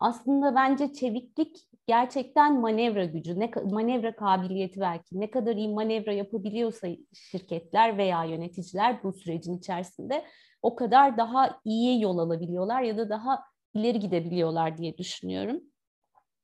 Aslında 0.00 0.54
bence 0.54 0.92
çeviklik 0.92 1.56
gerçekten 1.86 2.60
manevra 2.60 3.04
gücü, 3.04 3.40
ne 3.40 3.50
manevra 3.70 4.16
kabiliyeti 4.16 4.80
belki 4.80 5.20
ne 5.20 5.30
kadar 5.30 5.56
iyi 5.56 5.68
manevra 5.68 6.12
yapabiliyorsa 6.12 6.88
şirketler 7.12 7.98
veya 7.98 8.24
yöneticiler 8.24 9.02
bu 9.02 9.12
sürecin 9.12 9.58
içerisinde 9.58 10.24
o 10.62 10.76
kadar 10.76 11.16
daha 11.16 11.60
iyi 11.64 12.02
yol 12.02 12.18
alabiliyorlar 12.18 12.82
ya 12.82 12.98
da 12.98 13.08
daha 13.08 13.44
ileri 13.74 14.00
gidebiliyorlar 14.00 14.78
diye 14.78 14.98
düşünüyorum. 14.98 15.60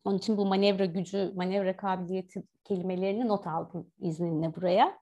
Onun 0.04 0.19
için 0.19 0.37
bu 0.37 0.47
manevra 0.47 0.85
gücü, 0.85 1.33
manevra 1.35 1.76
kabiliyeti 1.76 2.43
kelimelerini 2.64 3.28
not 3.28 3.47
aldım 3.47 3.90
izninle 4.00 4.57
buraya. 4.57 4.99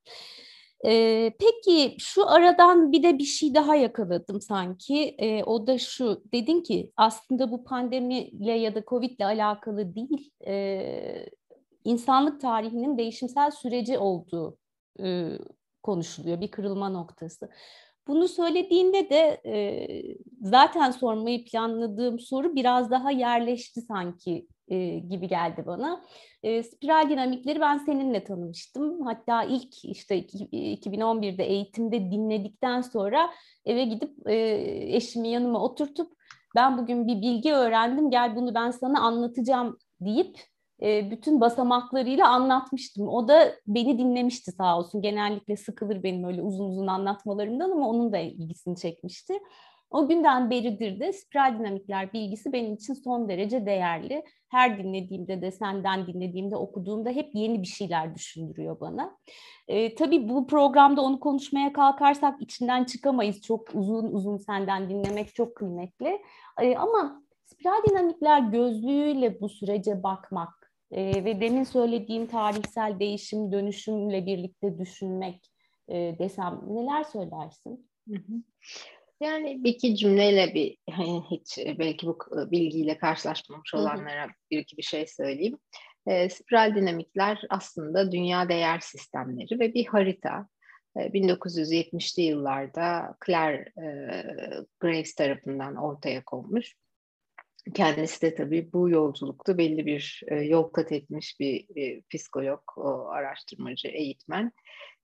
Ee, 0.87 1.33
peki 1.41 1.97
şu 1.99 2.31
aradan 2.31 2.93
bir 2.93 3.03
de 3.03 3.19
bir 3.19 3.25
şey 3.25 3.55
daha 3.55 3.77
yakaladım 3.77 4.41
sanki. 4.41 5.15
Ee, 5.19 5.45
o 5.45 5.67
da 5.67 5.79
şu, 5.79 6.23
dedin 6.33 6.61
ki 6.61 6.93
aslında 6.97 7.51
bu 7.51 7.65
pandemiyle 7.65 8.53
ya 8.53 8.75
da 8.75 8.83
Covid'le 8.83 9.21
alakalı 9.21 9.95
değil, 9.95 10.31
e, 10.47 11.27
insanlık 11.85 12.41
tarihinin 12.41 12.99
değişimsel 12.99 13.51
süreci 13.51 13.99
olduğu 13.99 14.59
e, 15.03 15.29
konuşuluyor, 15.83 16.41
bir 16.41 16.51
kırılma 16.51 16.89
noktası. 16.89 17.51
Bunu 18.07 18.29
söylediğinde 18.29 19.11
de 19.11 19.41
e, 19.47 19.87
zaten 20.43 20.91
sormayı 20.91 21.45
planladığım 21.45 22.21
soru 22.21 22.55
biraz 22.55 22.91
daha 22.91 23.11
yerleşti 23.11 23.81
sanki 23.81 24.47
e, 24.69 24.99
gibi 24.99 25.29
geldi 25.29 25.63
bana. 25.67 26.03
E, 26.43 26.63
spiral 26.63 27.11
dinamikleri 27.11 27.61
ben 27.61 27.79
seninle 27.79 28.25
tanımıştım. 28.25 29.01
Hatta 29.07 29.45
ilk 29.45 29.85
işte 29.85 30.19
2011'de 30.19 31.45
eğitimde 31.45 32.11
dinledikten 32.11 32.81
sonra 32.81 33.31
eve 33.65 33.85
gidip 33.85 34.29
e, 34.29 34.37
eşimi 34.97 35.29
yanıma 35.29 35.65
oturtup 35.65 36.13
ben 36.55 36.79
bugün 36.79 37.07
bir 37.07 37.23
bilgi 37.23 37.53
öğrendim 37.53 38.11
gel 38.11 38.37
bunu 38.37 38.55
ben 38.55 38.71
sana 38.71 39.01
anlatacağım 39.01 39.79
deyip 40.01 40.39
e, 40.83 41.11
bütün 41.11 41.41
basamaklarıyla 41.41 42.29
anlatmıştım. 42.29 43.09
O 43.09 43.29
da 43.29 43.53
beni 43.67 43.99
dinlemişti 43.99 44.53
sağ 44.53 44.79
olsun. 44.79 45.03
Genellikle 45.03 45.57
sıkılır 45.57 46.03
benim 46.03 46.25
öyle 46.25 46.43
uzun 46.43 46.69
uzun 46.69 46.87
anlatmalarımdan 46.87 47.71
ama 47.71 47.89
onun 47.89 48.13
da 48.13 48.19
ilgisini 48.19 48.77
çekmişti. 48.77 49.35
O 49.91 50.09
günden 50.09 50.51
beridir 50.51 51.01
de 51.01 51.13
spiral 51.13 51.59
dinamikler 51.59 52.13
bilgisi 52.13 52.53
benim 52.53 52.75
için 52.75 52.95
son 52.95 53.29
derece 53.29 53.67
değerli. 53.67 54.25
Her 54.49 54.79
dinlediğimde 54.79 55.43
de 55.43 55.51
senden 55.51 56.07
dinlediğimde 56.07 56.57
okuduğumda 56.57 57.11
hep 57.11 57.31
yeni 57.35 57.63
bir 57.63 57.67
şeyler 57.67 58.15
düşündürüyor 58.15 58.81
bana. 58.81 59.17
Ee, 59.69 59.95
tabii 59.95 60.29
bu 60.29 60.47
programda 60.47 61.03
onu 61.03 61.21
konuşmaya 61.21 61.73
kalkarsak 61.73 62.43
içinden 62.43 62.85
çıkamayız. 62.85 63.41
Çok 63.41 63.75
uzun 63.75 64.13
uzun 64.13 64.37
senden 64.37 64.91
dinlemek 64.91 65.35
çok 65.35 65.57
kıymetli. 65.57 66.23
Ee, 66.61 66.77
ama 66.77 67.23
spiral 67.45 67.83
dinamikler 67.91 68.41
gözlüğüyle 68.41 69.41
bu 69.41 69.49
sürece 69.49 70.03
bakmak 70.03 70.62
e, 70.93 71.25
ve 71.25 71.41
demin 71.41 71.65
söylediğin 71.65 72.27
tarihsel 72.27 73.01
değişim, 73.01 73.53
dönüşümle 73.53 74.27
birlikte 74.27 74.79
düşünmek 74.79 75.51
e, 75.89 75.95
desem 76.19 76.61
neler 76.67 77.05
söylersin? 77.05 77.91
Hı 78.09 78.15
hı. 78.15 78.43
Yani 79.21 79.65
bir 79.65 79.71
iki 79.71 79.97
cümleyle 79.97 80.55
bir 80.55 80.77
hani 80.91 81.23
hiç 81.31 81.59
belki 81.79 82.07
bu 82.07 82.19
bilgiyle 82.51 82.99
karşılaşmamış 82.99 83.75
olanlara 83.75 84.29
bir 84.51 84.59
iki 84.59 84.77
bir 84.77 84.83
şey 84.83 85.07
söyleyeyim. 85.07 85.59
E, 86.07 86.29
spiral 86.29 86.75
dinamikler 86.75 87.43
aslında 87.51 88.13
dünya 88.13 88.49
değer 88.49 88.79
sistemleri 88.79 89.61
ve 89.61 89.75
bir 89.75 89.87
harita. 89.87 90.49
E, 90.97 91.01
1970'li 91.01 92.23
yıllarda 92.23 93.17
Claire 93.27 93.73
e, 93.77 93.87
Graves 94.81 95.15
tarafından 95.15 95.77
ortaya 95.77 96.25
konmuş. 96.25 96.75
Kendisi 97.75 98.23
de 98.23 98.35
tabii 98.35 98.73
bu 98.73 98.91
yolculukta 98.91 99.59
belli 99.59 99.87
bir 99.87 100.23
e, 100.29 100.35
yol 100.35 100.63
kat 100.63 100.93
etmiş 100.93 101.41
bir 101.41 101.67
e, 101.77 102.03
psikolog, 102.11 102.61
o, 102.77 103.09
araştırmacı, 103.09 103.89
eğitmen. 103.89 104.53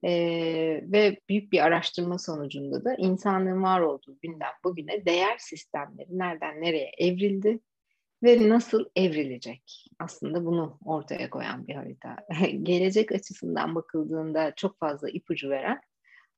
E, 0.04 0.10
ve 0.82 1.20
büyük 1.28 1.52
bir 1.52 1.60
araştırma 1.60 2.18
sonucunda 2.18 2.84
da 2.84 2.94
insanlığın 2.94 3.62
var 3.62 3.80
olduğu 3.80 4.18
günden 4.22 4.52
bugüne 4.64 5.06
değer 5.06 5.38
sistemleri 5.38 6.18
nereden 6.18 6.62
nereye 6.62 6.90
evrildi 6.98 7.60
ve 8.22 8.48
nasıl 8.48 8.84
evrilecek? 8.96 9.86
Aslında 9.98 10.44
bunu 10.44 10.78
ortaya 10.84 11.30
koyan 11.30 11.66
bir 11.66 11.74
harita. 11.74 12.16
Gelecek 12.62 13.12
açısından 13.12 13.74
bakıldığında 13.74 14.52
çok 14.56 14.78
fazla 14.78 15.08
ipucu 15.10 15.50
veren 15.50 15.80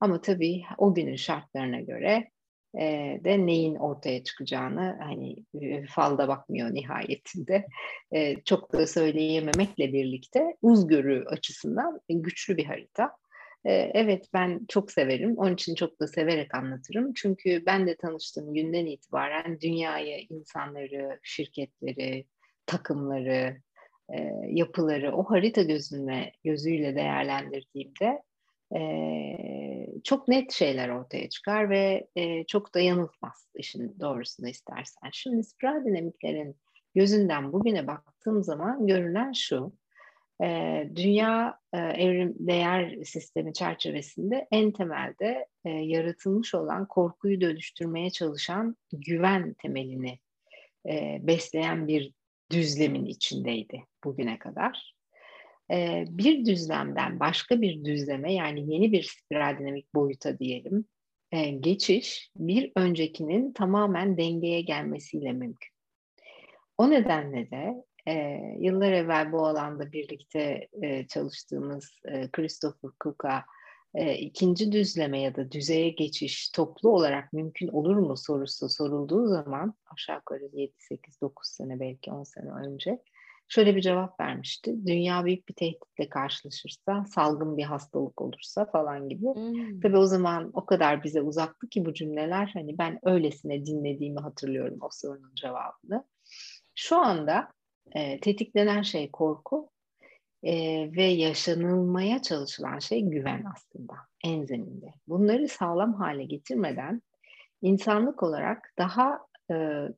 ama 0.01 0.21
tabii 0.21 0.63
o 0.79 0.95
günün 0.95 1.17
şartlarına 1.17 1.81
göre 1.81 2.31
e, 2.79 3.21
de 3.25 3.47
neyin 3.47 3.75
ortaya 3.75 4.25
çıkacağını 4.25 4.99
hani 5.03 5.37
e, 5.61 5.87
falda 5.87 6.29
bakmıyor 6.29 6.75
nihayetinde. 6.75 7.67
E, 8.13 8.41
çok 8.45 8.73
da 8.73 8.87
söyleyememekle 8.87 9.93
birlikte 9.93 10.57
uzgörü 10.63 11.25
açısından 11.25 12.01
güçlü 12.09 12.57
bir 12.57 12.65
harita. 12.65 13.13
Evet 13.65 14.27
ben 14.35 14.67
çok 14.69 14.93
severim. 14.93 15.35
Onun 15.39 15.55
için 15.55 15.75
çok 15.75 16.01
da 16.01 16.07
severek 16.07 16.55
anlatırım. 16.55 17.13
Çünkü 17.15 17.63
ben 17.67 17.87
de 17.87 17.97
tanıştığım 17.97 18.55
günden 18.55 18.87
itibaren 18.87 19.61
dünyayı, 19.61 20.27
insanları, 20.31 21.21
şirketleri, 21.23 22.27
takımları, 22.67 23.57
yapıları 24.47 25.17
o 25.17 25.25
harita 25.25 25.63
gözüne 25.63 26.33
gözüyle 26.45 26.95
değerlendirdiğimde 26.95 28.23
e, 28.77 28.81
çok 30.05 30.29
net 30.29 30.53
şeyler 30.53 30.89
ortaya 30.89 31.29
çıkar 31.29 31.71
ve 31.71 32.07
e, 32.17 32.45
çok 32.45 32.75
da 32.75 32.81
yanıltmaz 32.81 33.49
işin 33.55 33.97
doğrusunu 34.01 34.49
istersen. 34.49 35.11
Şimdi 35.13 35.45
spiral 35.45 35.85
dinamiklerin 35.85 36.57
gözünden 36.95 37.53
bugüne 37.53 37.87
baktığım 37.87 38.43
zaman 38.43 38.87
görünen 38.87 39.33
şu. 39.33 39.73
E, 40.43 40.91
dünya 40.97 41.59
e, 41.73 41.79
evrim 41.79 42.35
değer 42.39 43.05
sistemi 43.05 43.53
çerçevesinde 43.53 44.49
en 44.51 44.73
temelde 44.73 45.47
e, 45.65 45.71
yaratılmış 45.71 46.55
olan 46.55 46.87
korkuyu 46.87 47.41
dönüştürmeye 47.41 48.11
çalışan 48.11 48.77
güven 48.93 49.55
temelini 49.55 50.19
e, 50.89 51.19
besleyen 51.23 51.89
bir 51.89 52.13
düzlemin 52.51 53.05
içindeydi 53.05 53.85
bugüne 54.05 54.39
kadar 54.39 55.00
bir 56.09 56.47
düzlemden 56.47 57.21
başka 57.21 57.61
bir 57.61 57.85
düzleme 57.85 58.35
yani 58.35 58.75
yeni 58.75 58.93
bir 58.93 59.03
spiral 59.03 59.59
dinamik 59.59 59.95
boyuta 59.95 60.39
diyelim 60.39 60.85
geçiş 61.61 62.31
bir 62.37 62.73
öncekinin 62.77 63.53
tamamen 63.53 64.17
dengeye 64.17 64.61
gelmesiyle 64.61 65.33
mümkün. 65.33 65.71
O 66.79 66.91
nedenle 66.91 67.51
de 67.51 67.85
yıllar 68.59 68.93
evvel 68.93 69.33
bu 69.33 69.47
alanda 69.47 69.93
birlikte 69.93 70.69
çalıştığımız 71.09 72.01
Christopher 72.33 72.91
Cook'a 73.05 73.45
ikinci 74.19 74.73
düzleme 74.73 75.21
ya 75.21 75.35
da 75.35 75.53
düzeye 75.53 75.89
geçiş 75.89 76.49
toplu 76.49 76.89
olarak 76.89 77.33
mümkün 77.33 77.69
olur 77.69 77.97
mu 77.97 78.17
sorusu 78.17 78.69
sorulduğu 78.69 79.27
zaman 79.27 79.75
aşağı 79.93 80.17
yukarı 80.17 80.49
7, 80.53 80.73
8, 80.79 81.21
9 81.21 81.49
sene 81.49 81.81
belki 81.81 82.13
10 82.13 82.23
sene 82.23 82.51
önce 82.51 82.99
şöyle 83.51 83.77
bir 83.77 83.81
cevap 83.81 84.21
vermişti. 84.21 84.87
Dünya 84.87 85.25
büyük 85.25 85.49
bir 85.49 85.55
tehditle 85.55 86.09
karşılaşırsa, 86.09 87.05
salgın 87.05 87.57
bir 87.57 87.65
hastalık 87.65 88.21
olursa 88.21 88.65
falan 88.65 89.09
gibi. 89.09 89.27
Hmm. 89.35 89.81
Tabii 89.81 89.97
o 89.97 90.07
zaman 90.07 90.51
o 90.55 90.67
kadar 90.67 91.05
bize 91.05 91.23
uzaktı 91.23 91.69
ki 91.69 91.85
bu 91.85 91.95
cümleler. 91.95 92.51
Hani 92.55 92.79
ben 92.79 92.99
öylesine 93.03 93.67
dinlediğimi 93.67 94.21
hatırlıyorum 94.21 94.79
o 94.81 94.89
sorunun 94.93 95.35
cevabını. 95.35 96.05
Şu 96.75 96.99
anda 96.99 97.49
e, 97.93 98.21
tetiklenen 98.21 98.83
şey 98.83 99.11
korku 99.11 99.71
e, 100.43 100.53
ve 100.97 101.05
yaşanılmaya 101.05 102.23
çalışılan 102.23 102.79
şey 102.79 103.03
güven 103.03 103.45
aslında 103.55 103.95
en 104.25 104.45
zeminde. 104.45 104.87
Bunları 105.09 105.49
sağlam 105.49 105.95
hale 105.95 106.25
getirmeden 106.25 107.03
insanlık 107.63 108.23
olarak 108.23 108.73
daha 108.79 109.30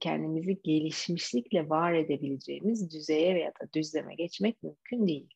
kendimizi 0.00 0.62
gelişmişlikle 0.62 1.68
var 1.68 1.92
edebileceğimiz 1.92 2.94
düzeye 2.94 3.34
veya 3.34 3.48
da 3.48 3.72
düzleme 3.74 4.14
geçmek 4.14 4.62
mümkün 4.62 5.06
değil. 5.06 5.28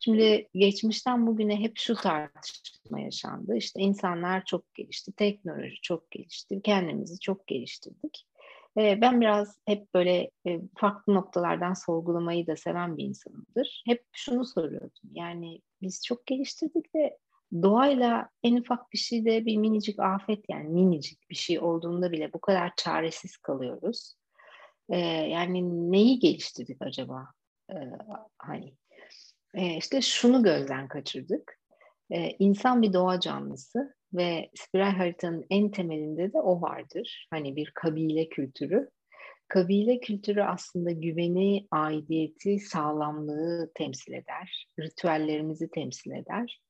Şimdi 0.00 0.48
geçmişten 0.54 1.26
bugüne 1.26 1.60
hep 1.60 1.72
şu 1.76 1.94
tartışma 1.94 3.00
yaşandı. 3.00 3.56
İşte 3.56 3.80
insanlar 3.80 4.44
çok 4.44 4.74
gelişti, 4.74 5.12
teknoloji 5.12 5.80
çok 5.82 6.10
gelişti, 6.10 6.60
kendimizi 6.62 7.20
çok 7.20 7.46
geliştirdik. 7.46 8.26
Ben 8.76 9.20
biraz 9.20 9.58
hep 9.66 9.94
böyle 9.94 10.30
e, 10.46 10.60
farklı 10.76 11.14
noktalardan 11.14 11.74
sorgulamayı 11.74 12.46
da 12.46 12.56
seven 12.56 12.96
bir 12.96 13.04
insanımdır. 13.04 13.82
Hep 13.86 14.04
şunu 14.12 14.44
soruyordum. 14.44 15.10
Yani 15.12 15.60
biz 15.82 16.04
çok 16.06 16.26
geliştirdik 16.26 16.94
de 16.94 17.15
doğayla 17.62 18.28
en 18.42 18.56
ufak 18.56 18.92
bir 18.92 18.98
şeyde 18.98 19.46
bir 19.46 19.56
minicik 19.56 20.00
afet 20.00 20.44
yani 20.48 20.68
minicik 20.68 21.30
bir 21.30 21.34
şey 21.34 21.60
olduğunda 21.60 22.12
bile 22.12 22.32
bu 22.32 22.40
kadar 22.40 22.72
çaresiz 22.76 23.36
kalıyoruz. 23.36 24.14
Ee, 24.90 24.98
yani 24.98 25.90
neyi 25.92 26.18
geliştirdik 26.18 26.76
acaba? 26.82 27.26
Ee, 27.70 27.74
hani 28.38 28.74
e, 29.54 29.76
işte 29.76 30.00
şunu 30.00 30.42
gözden 30.42 30.88
kaçırdık. 30.88 31.58
Ee, 32.10 32.30
insan 32.38 32.82
bir 32.82 32.92
doğa 32.92 33.20
canlısı 33.20 33.94
ve 34.12 34.50
spiral 34.54 34.92
haritanın 34.92 35.46
en 35.50 35.70
temelinde 35.70 36.32
de 36.32 36.40
o 36.40 36.60
vardır. 36.60 37.26
Hani 37.30 37.56
bir 37.56 37.70
kabile 37.74 38.28
kültürü. 38.28 38.90
Kabile 39.48 40.00
kültürü 40.00 40.42
aslında 40.42 40.90
güveni, 40.90 41.66
aidiyeti, 41.70 42.58
sağlamlığı 42.58 43.70
temsil 43.74 44.12
eder. 44.12 44.68
Ritüellerimizi 44.80 45.70
temsil 45.70 46.10
eder. 46.10 46.60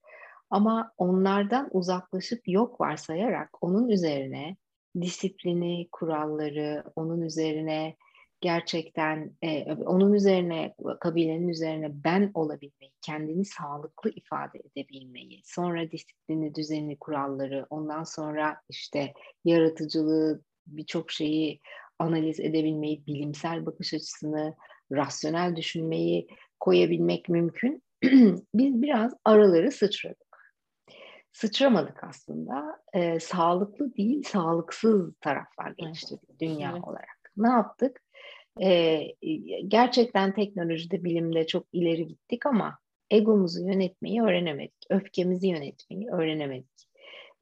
Ama 0.50 0.92
onlardan 0.98 1.68
uzaklaşıp 1.72 2.48
yok 2.48 2.80
varsayarak 2.80 3.50
onun 3.60 3.88
üzerine 3.88 4.56
disiplini, 5.00 5.88
kuralları, 5.92 6.84
onun 6.96 7.20
üzerine 7.20 7.96
gerçekten 8.40 9.32
e, 9.42 9.72
onun 9.72 10.12
üzerine 10.12 10.74
kabilenin 11.00 11.48
üzerine 11.48 12.04
ben 12.04 12.30
olabilmeyi, 12.34 12.92
kendini 13.02 13.44
sağlıklı 13.44 14.10
ifade 14.10 14.58
edebilmeyi, 14.58 15.42
sonra 15.44 15.90
disiplini, 15.90 16.54
düzeni, 16.54 16.98
kuralları, 16.98 17.66
ondan 17.70 18.04
sonra 18.04 18.60
işte 18.68 19.12
yaratıcılığı, 19.44 20.42
birçok 20.66 21.10
şeyi 21.12 21.60
analiz 21.98 22.40
edebilmeyi, 22.40 23.06
bilimsel 23.06 23.66
bakış 23.66 23.94
açısını, 23.94 24.54
rasyonel 24.92 25.56
düşünmeyi 25.56 26.28
koyabilmek 26.60 27.28
mümkün. 27.28 27.82
Biz 28.54 28.82
biraz 28.82 29.14
araları 29.24 29.72
sıçradık 29.72 30.25
sıçramadık 31.36 32.04
aslında. 32.04 32.82
E, 32.92 33.20
sağlıklı 33.20 33.96
değil, 33.96 34.22
sağlıksız 34.22 35.14
taraflar 35.20 35.70
geliştirdik 35.70 36.30
evet. 36.30 36.40
dünya 36.40 36.70
evet. 36.72 36.84
olarak. 36.84 37.32
Ne 37.36 37.48
yaptık? 37.48 38.02
E, 38.62 39.02
gerçekten 39.68 40.34
teknolojide, 40.34 41.04
bilimde 41.04 41.46
çok 41.46 41.66
ileri 41.72 42.06
gittik 42.06 42.46
ama 42.46 42.78
egomuzu 43.10 43.68
yönetmeyi 43.68 44.22
öğrenemedik. 44.22 44.86
Öfkemizi 44.90 45.48
yönetmeyi 45.48 46.08
öğrenemedik. 46.10 46.88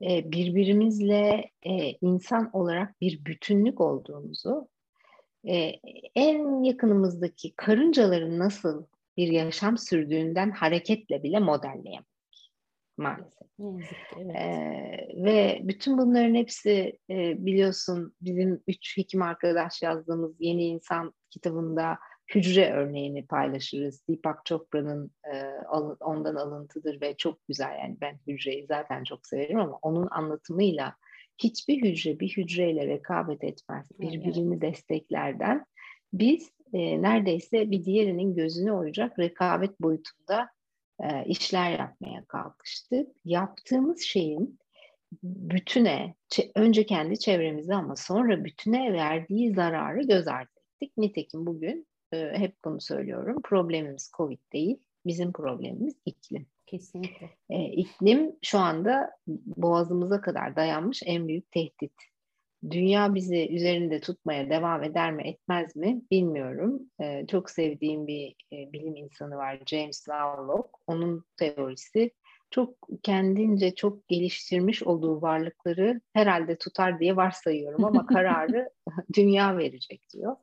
E, 0.02 0.32
birbirimizle 0.32 1.50
e, 1.62 1.90
insan 2.00 2.50
olarak 2.52 3.00
bir 3.00 3.24
bütünlük 3.24 3.80
olduğumuzu, 3.80 4.68
e, 5.48 5.72
en 6.14 6.62
yakınımızdaki 6.62 7.54
karıncaların 7.56 8.38
nasıl 8.38 8.86
bir 9.16 9.28
yaşam 9.28 9.78
sürdüğünden 9.78 10.50
hareketle 10.50 11.22
bile 11.22 11.38
modelleyemedik 11.38 12.13
maalesef. 12.96 13.48
Yazık, 13.58 13.96
evet. 14.16 14.36
Ee, 14.36 15.08
ve 15.24 15.60
bütün 15.62 15.98
bunların 15.98 16.34
hepsi 16.34 16.98
e, 17.10 17.46
biliyorsun 17.46 18.14
bizim 18.20 18.62
üç 18.66 18.96
hekim 18.96 19.22
arkadaş 19.22 19.82
yazdığımız 19.82 20.32
Yeni 20.38 20.64
İnsan 20.64 21.12
kitabında 21.30 21.98
hücre 22.34 22.72
örneğini 22.72 23.26
paylaşırız. 23.26 24.08
Deepak 24.08 24.44
Chopra'nın 24.44 25.10
e, 25.34 25.44
ondan 26.00 26.34
alıntıdır 26.34 27.00
ve 27.00 27.16
çok 27.16 27.46
güzel 27.48 27.78
yani 27.78 27.96
ben 28.00 28.18
hücreyi 28.26 28.66
zaten 28.66 29.04
çok 29.04 29.26
severim 29.26 29.60
ama 29.60 29.78
onun 29.82 30.08
anlatımıyla 30.10 30.94
hiçbir 31.38 31.82
hücre 31.82 32.20
bir 32.20 32.28
hücreyle 32.28 32.86
rekabet 32.86 33.44
etmez. 33.44 33.88
Birbirini 34.00 34.54
evet. 34.54 34.62
desteklerden 34.62 35.64
biz 36.12 36.50
e, 36.72 37.02
neredeyse 37.02 37.70
bir 37.70 37.84
diğerinin 37.84 38.34
gözünü 38.34 38.72
oyacak 38.72 39.18
rekabet 39.18 39.80
boyutunda 39.80 40.48
e, 41.00 41.24
işler 41.26 41.78
yapmaya 41.78 42.24
kalkıştık. 42.24 43.08
Yaptığımız 43.24 44.02
şeyin 44.02 44.58
bütüne, 45.22 46.14
önce 46.54 46.86
kendi 46.86 47.18
çevremize 47.18 47.74
ama 47.74 47.96
sonra 47.96 48.44
bütüne 48.44 48.92
verdiği 48.92 49.54
zararı 49.54 50.02
göz 50.02 50.28
ardı 50.28 50.50
ettik. 50.84 50.96
Nitekim 50.96 51.46
bugün 51.46 51.86
e, 52.12 52.32
hep 52.38 52.56
bunu 52.64 52.80
söylüyorum. 52.80 53.42
Problemimiz 53.42 54.10
Covid 54.16 54.38
değil, 54.52 54.78
bizim 55.06 55.32
problemimiz 55.32 55.94
iklim. 56.06 56.46
Kesinlikle. 56.66 57.30
E, 57.50 57.64
iklim 57.64 58.36
şu 58.42 58.58
anda 58.58 59.10
boğazımıza 59.56 60.20
kadar 60.20 60.56
dayanmış 60.56 61.02
en 61.06 61.28
büyük 61.28 61.50
tehdit 61.50 61.92
dünya 62.70 63.14
bizi 63.14 63.54
üzerinde 63.54 64.00
tutmaya 64.00 64.50
devam 64.50 64.82
eder 64.82 65.12
mi 65.12 65.28
etmez 65.28 65.76
mi 65.76 66.02
bilmiyorum. 66.10 66.82
Ee, 67.00 67.26
çok 67.30 67.50
sevdiğim 67.50 68.06
bir 68.06 68.34
e, 68.52 68.72
bilim 68.72 68.96
insanı 68.96 69.36
var 69.36 69.60
James 69.66 70.08
Lovelock. 70.08 70.68
Onun 70.86 71.24
teorisi 71.36 72.10
çok 72.50 72.76
kendince 73.02 73.74
çok 73.74 74.08
geliştirmiş 74.08 74.82
olduğu 74.82 75.22
varlıkları 75.22 76.00
herhalde 76.12 76.58
tutar 76.58 77.00
diye 77.00 77.16
varsayıyorum 77.16 77.84
ama 77.84 78.06
kararı 78.14 78.70
dünya 79.16 79.58
verecek 79.58 80.02
diyor. 80.12 80.36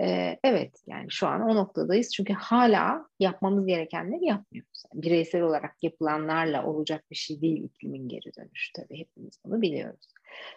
Ee, 0.00 0.38
evet 0.44 0.82
yani 0.86 1.06
şu 1.10 1.26
an 1.26 1.40
o 1.40 1.54
noktadayız 1.54 2.12
çünkü 2.12 2.32
hala 2.32 3.06
yapmamız 3.20 3.66
gerekenleri 3.66 4.24
yapmıyoruz. 4.24 4.82
Yani 4.92 5.02
bireysel 5.02 5.42
olarak 5.42 5.76
yapılanlarla 5.82 6.66
olacak 6.66 7.04
bir 7.10 7.16
şey 7.16 7.40
değil 7.40 7.64
iklimin 7.64 8.08
geri 8.08 8.36
dönüşü 8.36 8.72
tabii 8.72 8.98
hepimiz 8.98 9.38
bunu 9.44 9.62
biliyoruz. 9.62 10.12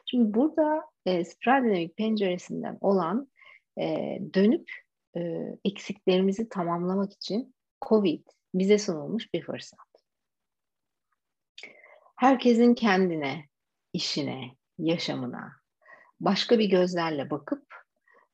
Şimdi 0.06 0.34
burada 0.34 0.82
e, 1.06 1.25
spiral 1.25 1.63
dinamik 1.63 1.97
penceresinden 1.97 2.77
olan 2.82 3.27
e, 3.79 4.19
dönüp 4.34 4.69
e, 5.17 5.21
eksiklerimizi 5.65 6.49
tamamlamak 6.49 7.13
için 7.13 7.56
COVID 7.89 8.23
bize 8.53 8.77
sunulmuş 8.77 9.34
bir 9.34 9.41
fırsat. 9.41 9.79
Herkesin 12.15 12.73
kendine, 12.73 13.45
işine, 13.93 14.51
yaşamına 14.77 15.51
başka 16.19 16.60
bir 16.60 16.69
gözlerle 16.69 17.29
bakıp 17.29 17.72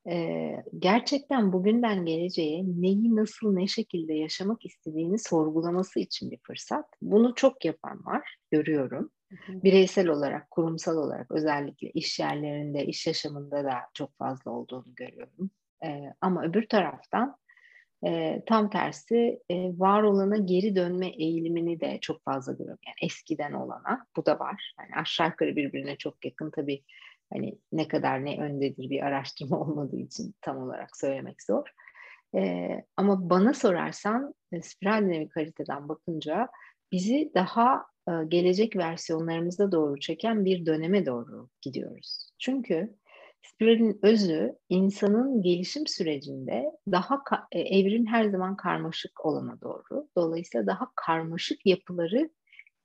e, 0.10 0.56
gerçekten 0.80 1.54
bugünden 1.54 2.06
geleceğe 2.06 2.64
neyi 2.66 3.16
nasıl 3.16 3.54
ne 3.54 3.68
şekilde 3.68 4.14
yaşamak 4.14 4.66
istediğini 4.66 5.20
sorgulaması 5.20 6.00
için 6.00 6.32
bir 6.32 6.40
fırsat. 6.48 6.86
Bunu 7.02 7.36
çok 7.36 7.66
yapan 7.66 8.06
var, 8.06 8.36
görüyorum. 8.52 9.12
Bireysel 9.48 10.08
olarak, 10.08 10.52
kurumsal 10.52 10.98
olarak 10.98 11.32
özellikle 11.32 11.90
iş 11.90 12.20
yerlerinde, 12.20 12.86
iş 12.86 13.08
yaşamında 13.08 13.64
da 13.64 13.74
çok 13.94 14.18
fazla 14.18 14.52
olduğunu 14.52 14.96
görüyorum. 14.96 15.50
E, 15.86 16.14
ama 16.22 16.44
öbür 16.44 16.68
taraftan 16.68 17.38
e, 18.06 18.44
tam 18.46 18.70
tersi 18.70 19.40
e, 19.50 19.56
var 19.80 20.04
olana 20.04 20.38
geri 20.38 20.76
dönme 20.76 21.08
eğilimini 21.08 21.80
de 21.80 21.98
çok 22.02 22.24
fazla 22.24 22.54
görüyorum. 22.54 22.80
Yani 22.88 22.96
eskiden 23.02 23.54
olana 23.54 24.06
bu 24.16 24.26
da 24.26 24.40
var. 24.40 24.74
Yani 24.80 25.02
aşağı 25.02 25.28
yukarı 25.28 25.56
birbirine 25.56 25.96
çok 25.96 26.26
yakın 26.26 26.52
tabii 26.52 26.84
hani 27.34 27.60
ne 27.72 27.88
kadar 27.88 28.26
ne 28.26 28.42
öndedir 28.42 28.90
bir 28.90 29.02
araştırma 29.02 29.60
olmadığı 29.62 30.00
için 30.00 30.36
tam 30.42 30.58
olarak 30.58 30.98
söylemek 30.98 31.44
zor. 31.44 31.68
E, 32.36 32.70
ama 32.98 33.30
bana 33.30 33.54
sorarsan 33.54 34.34
e, 34.52 34.62
spiral 34.62 35.02
dinamik 35.02 35.36
haritadan 35.36 35.90
bakınca 35.90 36.48
bizi 36.92 37.32
daha 37.36 37.86
e, 38.08 38.12
gelecek 38.28 38.76
versiyonlarımıza 38.76 39.72
doğru 39.72 40.00
çeken 40.00 40.46
bir 40.46 40.66
döneme 40.66 41.06
doğru 41.06 41.50
gidiyoruz. 41.62 42.30
Çünkü 42.40 42.96
Spiralin 43.42 44.00
özü 44.02 44.56
insanın 44.70 45.42
gelişim 45.42 45.88
sürecinde 45.88 46.72
daha 46.92 47.24
e, 47.52 47.60
evrim 47.60 48.06
her 48.06 48.26
zaman 48.26 48.56
karmaşık 48.58 49.26
olana 49.26 49.62
doğru. 49.62 50.08
Dolayısıyla 50.18 50.68
daha 50.68 50.92
karmaşık 50.96 51.66
yapıları, 51.66 52.30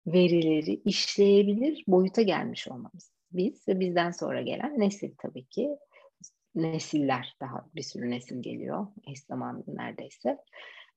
verileri 0.07 0.75
işleyebilir 0.85 1.85
boyuta 1.89 2.23
gelmiş 2.23 2.69
olmamız. 2.69 3.14
Biz 3.35 3.69
ve 3.69 3.81
bizden 3.81 4.11
sonra 4.11 4.43
gelen 4.43 4.81
nesil 4.81 5.15
tabii 5.19 5.45
ki. 5.45 5.71
Nesiller 6.55 7.37
daha 7.41 7.67
bir 7.75 7.83
sürü 7.83 8.11
nesil 8.11 8.43
geliyor 8.43 8.87
eş 9.07 9.21
zamanlı 9.21 9.65
neredeyse. 9.67 10.39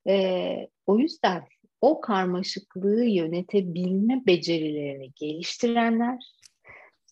Ee, 0.07 0.67
o 0.85 0.97
yüzden 0.97 1.43
o 1.81 2.01
karmaşıklığı 2.01 3.03
yönetebilme 3.03 4.23
becerilerini 4.27 5.11
geliştirenler 5.15 6.19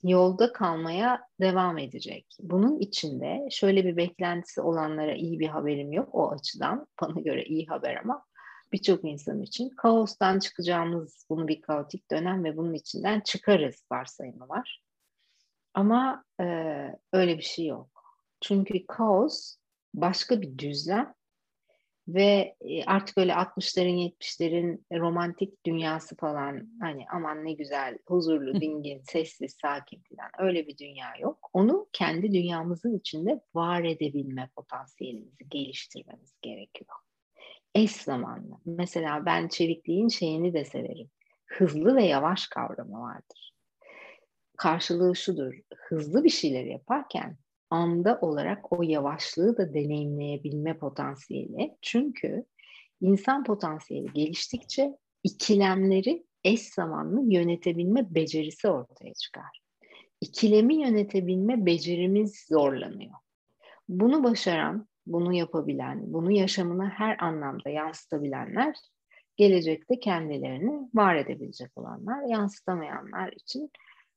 yolda 0.04 0.54
kalmaya 0.54 1.22
devam 1.42 1.78
edecek. 1.78 2.38
Bunun 2.40 2.80
içinde 2.80 3.48
şöyle 3.52 3.86
bir 3.86 3.98
beklentisi 3.98 4.62
olanlara 4.62 5.16
iyi 5.16 5.40
bir 5.40 5.48
haberim 5.48 5.94
yok 5.94 6.10
o 6.16 6.32
açıdan. 6.32 6.88
Bana 7.02 7.22
göre 7.22 7.44
iyi 7.44 7.66
haber 7.66 7.96
ama 7.96 8.26
birçok 8.74 9.04
insan 9.06 9.42
için 9.42 9.70
kaostan 9.70 10.40
çıkacağımız 10.40 11.26
bunu 11.30 11.48
bir 11.48 11.62
kaotik 11.62 12.12
dönem 12.12 12.44
ve 12.44 12.58
bunun 12.58 12.74
içinden 12.74 13.20
çıkarız 13.20 13.86
varsayımı 13.92 14.50
var. 14.50 14.85
Ama 15.76 16.24
e, 16.40 16.46
öyle 17.14 17.38
bir 17.38 17.44
şey 17.44 17.66
yok. 17.66 17.90
Çünkü 18.42 18.86
kaos 18.88 19.56
başka 19.94 20.42
bir 20.42 20.58
düzlem 20.58 21.14
ve 22.08 22.56
e, 22.62 22.84
artık 22.86 23.18
öyle 23.18 23.32
60'ların 23.32 24.14
70'lerin 24.20 24.86
romantik 25.00 25.66
dünyası 25.66 26.16
falan 26.16 26.70
hani 26.82 27.06
aman 27.14 27.46
ne 27.46 27.54
güzel 27.54 27.98
huzurlu 28.08 28.62
dingin 28.62 29.02
sessiz 29.02 29.58
sakin 29.62 30.04
falan 30.10 30.32
öyle 30.40 30.68
bir 30.68 30.78
dünya 30.78 31.16
yok. 31.20 31.50
Onu 31.54 31.88
kendi 31.94 32.32
dünyamızın 32.32 32.98
içinde 32.98 33.42
var 33.56 33.84
edebilme 33.84 34.50
potansiyelimizi 34.56 35.50
geliştirmemiz 35.50 36.34
gerekiyor. 36.42 36.90
Eş 37.76 37.92
zamanlı. 37.92 38.58
Mesela 38.66 39.26
ben 39.26 39.48
çevikliğin 39.48 40.08
şeyini 40.08 40.54
de 40.54 40.66
severim. 40.66 41.10
Hızlı 41.46 41.96
ve 41.96 42.04
yavaş 42.04 42.48
kavramı 42.48 43.02
vardır. 43.02 43.55
Karşılığı 44.58 45.16
şudur. 45.16 45.54
Hızlı 45.76 46.24
bir 46.24 46.30
şeyler 46.30 46.66
yaparken 46.66 47.38
anda 47.70 48.20
olarak 48.22 48.74
o 48.80 48.84
yavaşlığı 48.84 49.58
da 49.58 49.74
deneyimleyebilme 49.74 50.78
potansiyeli. 50.78 51.78
Çünkü 51.82 52.46
insan 53.02 53.44
potansiyeli 53.44 54.14
geliştikçe 54.14 54.98
ikilemleri 55.24 56.26
eş 56.44 56.62
zamanlı 56.62 57.34
yönetebilme 57.34 58.16
becerisi 58.16 58.68
ortaya 58.68 59.14
çıkar. 59.14 59.62
İkilemi 60.22 60.76
yönetebilme 60.76 61.66
becerimiz 61.66 62.46
zorlanıyor. 62.50 63.16
Bunu 63.90 64.24
başaran, 64.24 64.88
bunu 65.06 65.34
yapabilen, 65.34 66.14
bunu 66.14 66.32
yaşamına 66.32 66.90
her 66.90 67.24
anlamda 67.24 67.70
yansıtabilenler 67.70 68.76
gelecekte 69.36 70.00
kendilerini 70.00 70.90
var 70.94 71.16
edebilecek 71.16 71.72
olanlar, 71.76 72.24
yansıtamayanlar 72.24 73.32
için 73.32 73.72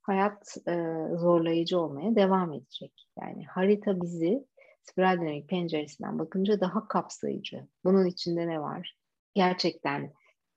hayat 0.09 0.57
e, 0.69 0.73
zorlayıcı 1.17 1.81
olmaya 1.81 2.17
devam 2.17 2.53
edecek. 2.53 3.07
Yani 3.21 3.45
harita 3.47 4.03
bizi 4.03 4.47
spiral 4.83 5.21
dinamik 5.21 5.49
penceresinden 5.49 6.19
bakınca 6.19 6.61
daha 6.61 6.89
kapsayıcı. 6.89 7.67
Bunun 7.85 8.07
içinde 8.07 8.47
ne 8.47 8.61
var? 8.61 8.97
Gerçekten 9.35 10.13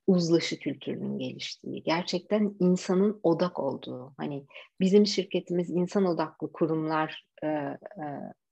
uzlaşı 0.08 0.60
kültürünün 0.60 1.18
geliştiği, 1.18 1.84
gerçekten 1.84 2.56
insanın 2.60 3.20
odak 3.24 3.60
olduğu. 3.60 4.14
Hani 4.18 4.46
bizim 4.80 5.06
şirketimiz 5.06 5.70
insan 5.70 6.06
odaklı 6.06 6.52
kurumlar 6.52 7.28
e, 7.44 7.48
e, 7.48 7.78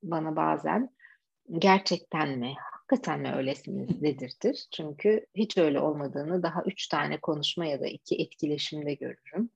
bana 0.04 0.36
bazen 0.36 0.90
gerçekten 1.58 2.40
mi, 2.40 2.56
hakikaten 2.72 3.20
mi 3.20 3.32
öylesiniz 3.36 4.02
dedirtir. 4.02 4.68
Çünkü 4.72 5.26
hiç 5.36 5.58
öyle 5.58 5.80
olmadığını 5.80 6.44
daha 6.44 6.64
üç 6.64 6.88
tane 6.88 7.20
konuşma 7.20 7.66
ya 7.66 7.80
da 7.80 7.88
iki 7.88 8.16
etkileşimde 8.16 8.94
görürüm. 8.94 9.50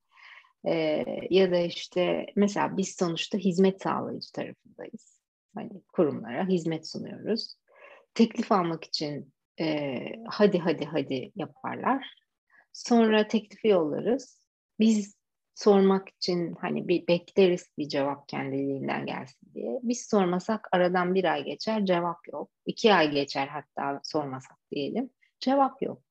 E, 0.68 1.06
ya 1.30 1.52
da 1.52 1.58
işte 1.58 2.26
mesela 2.36 2.78
biz 2.78 2.96
sonuçta 2.96 3.38
hizmet 3.38 3.82
sağlayıcı 3.82 4.32
tarafındayız. 4.32 5.20
Hani 5.56 5.82
kurumlara 5.94 6.48
hizmet 6.48 6.90
sunuyoruz. 6.90 7.56
Teklif 8.14 8.52
almak 8.52 8.84
için 8.84 9.34
e, 9.60 9.98
hadi 10.30 10.60
hadi 10.60 10.86
hadi 10.86 11.32
yaparlar. 11.36 12.16
Sonra 12.74 13.28
teklifi 13.28 13.68
yollarız. 13.68 14.44
Biz 14.80 15.16
sormak 15.56 16.10
için 16.10 16.56
hani 16.62 16.88
bir 16.88 17.08
bekleriz 17.08 17.70
bir 17.78 17.90
cevap 17.90 18.28
kendiliğinden 18.30 19.06
gelsin 19.06 19.54
diye. 19.54 19.80
Biz 19.84 20.08
sormasak 20.10 20.68
aradan 20.72 21.16
bir 21.16 21.24
ay 21.24 21.44
geçer 21.44 21.86
cevap 21.86 22.28
yok. 22.28 22.52
İki 22.66 22.94
ay 22.94 23.12
geçer 23.12 23.48
hatta 23.48 24.02
sormasak 24.04 24.58
diyelim. 24.72 25.10
Cevap 25.40 25.82
yok. 25.82 26.02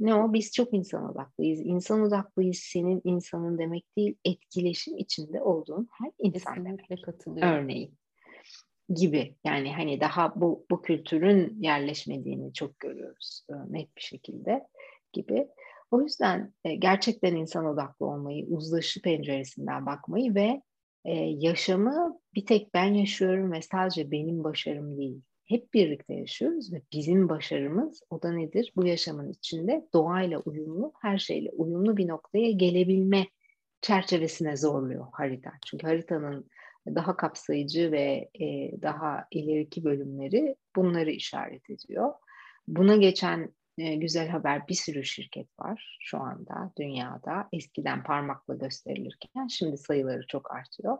Ne 0.00 0.14
o? 0.14 0.32
Biz 0.32 0.52
çok 0.52 0.74
insan 0.74 1.10
odaklıyız. 1.10 1.60
İnsan 1.60 2.02
odaklıyız 2.02 2.58
senin 2.58 3.00
insanın 3.04 3.58
demek 3.58 3.96
değil, 3.96 4.16
etkileşim 4.24 4.96
içinde 4.96 5.42
olduğun 5.42 5.88
her 5.92 6.10
insan 6.18 6.54
Kesinlikle 6.54 6.88
demek. 6.88 7.04
katılıyorum. 7.04 7.54
Örneğin 7.54 7.98
gibi. 8.94 9.34
Yani 9.44 9.74
hani 9.74 10.00
daha 10.00 10.40
bu, 10.40 10.66
bu 10.70 10.82
kültürün 10.82 11.62
yerleşmediğini 11.62 12.52
çok 12.52 12.78
görüyoruz 12.78 13.42
e, 13.50 13.54
net 13.72 13.96
bir 13.96 14.02
şekilde 14.02 14.66
gibi. 15.12 15.48
O 15.90 16.02
yüzden 16.02 16.52
e, 16.64 16.74
gerçekten 16.74 17.36
insan 17.36 17.66
odaklı 17.66 18.06
olmayı, 18.06 18.46
uzlaşı 18.46 19.02
penceresinden 19.02 19.86
bakmayı 19.86 20.34
ve 20.34 20.62
e, 21.04 21.14
yaşamı 21.14 22.20
bir 22.34 22.46
tek 22.46 22.74
ben 22.74 22.94
yaşıyorum 22.94 23.52
ve 23.52 23.62
sadece 23.62 24.10
benim 24.10 24.44
başarım 24.44 24.98
değil 24.98 25.22
hep 25.48 25.74
birlikte 25.74 26.14
yaşıyoruz 26.14 26.72
ve 26.72 26.82
bizim 26.92 27.28
başarımız 27.28 28.02
o 28.10 28.22
da 28.22 28.32
nedir? 28.32 28.72
Bu 28.76 28.86
yaşamın 28.86 29.30
içinde 29.30 29.88
doğayla 29.94 30.38
uyumlu, 30.38 30.92
her 31.02 31.18
şeyle 31.18 31.50
uyumlu 31.50 31.96
bir 31.96 32.08
noktaya 32.08 32.50
gelebilme 32.50 33.26
çerçevesine 33.80 34.56
zorluyor 34.56 35.06
harita. 35.12 35.50
Çünkü 35.66 35.86
haritanın 35.86 36.50
daha 36.86 37.16
kapsayıcı 37.16 37.92
ve 37.92 38.30
e, 38.40 38.72
daha 38.82 39.26
ileriki 39.30 39.84
bölümleri 39.84 40.56
bunları 40.76 41.10
işaret 41.10 41.70
ediyor. 41.70 42.12
Buna 42.68 42.96
geçen 42.96 43.54
e, 43.78 43.94
güzel 43.94 44.28
haber 44.28 44.68
bir 44.68 44.74
sürü 44.74 45.04
şirket 45.04 45.58
var 45.58 45.98
şu 46.00 46.18
anda 46.18 46.72
dünyada. 46.78 47.48
Eskiden 47.52 48.02
parmakla 48.02 48.54
gösterilirken 48.54 49.46
şimdi 49.46 49.78
sayıları 49.78 50.26
çok 50.26 50.54
artıyor. 50.54 50.98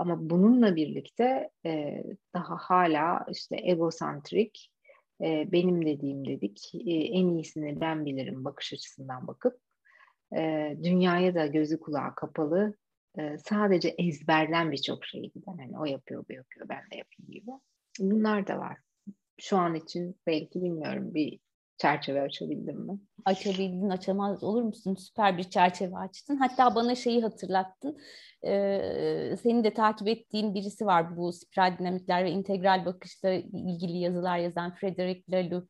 Ama 0.00 0.30
bununla 0.30 0.76
birlikte 0.76 1.50
e, 1.66 2.02
daha 2.34 2.56
hala 2.56 3.26
işte 3.30 3.56
egosantrik, 3.62 4.72
e, 5.20 5.52
benim 5.52 5.86
dediğim 5.86 6.26
dedik, 6.26 6.74
e, 6.74 6.92
en 6.92 7.28
iyisini 7.28 7.80
ben 7.80 8.04
bilirim 8.04 8.44
bakış 8.44 8.72
açısından 8.72 9.26
bakıp 9.26 9.60
e, 10.36 10.76
dünyaya 10.82 11.34
da 11.34 11.46
gözü 11.46 11.80
kulağı 11.80 12.14
kapalı 12.14 12.74
e, 13.18 13.38
sadece 13.38 13.88
ezberden 13.88 14.72
birçok 14.72 15.06
şeyi 15.06 15.32
giden 15.32 15.58
hani 15.58 15.78
o 15.78 15.84
yapıyor 15.84 16.24
bu 16.28 16.32
yapıyor 16.32 16.68
ben 16.68 16.90
de 16.90 16.96
yapayım 16.96 17.30
gibi. 17.30 17.50
Bunlar 18.00 18.46
da 18.46 18.58
var. 18.58 18.78
Şu 19.38 19.56
an 19.56 19.74
için 19.74 20.16
belki 20.26 20.62
bilmiyorum 20.62 21.14
bir 21.14 21.38
çerçeve 21.80 22.20
açabildim 22.20 22.80
mi? 22.80 22.98
Açabildin, 23.24 23.90
açamaz 23.90 24.44
olur 24.44 24.62
musun? 24.62 24.94
Süper 24.94 25.38
bir 25.38 25.44
çerçeve 25.44 25.96
açtın. 25.96 26.36
Hatta 26.36 26.74
bana 26.74 26.94
şeyi 26.94 27.22
hatırlattın. 27.22 27.98
Ee, 28.44 29.36
senin 29.42 29.64
de 29.64 29.74
takip 29.74 30.08
ettiğin 30.08 30.54
birisi 30.54 30.86
var 30.86 31.16
bu 31.16 31.32
spiral 31.32 31.78
dinamikler 31.78 32.24
ve 32.24 32.30
integral 32.30 32.86
bakışla 32.86 33.30
ilgili 33.30 33.98
yazılar 33.98 34.38
yazan 34.38 34.74
Frederick 34.74 35.32
Laloux. 35.32 35.68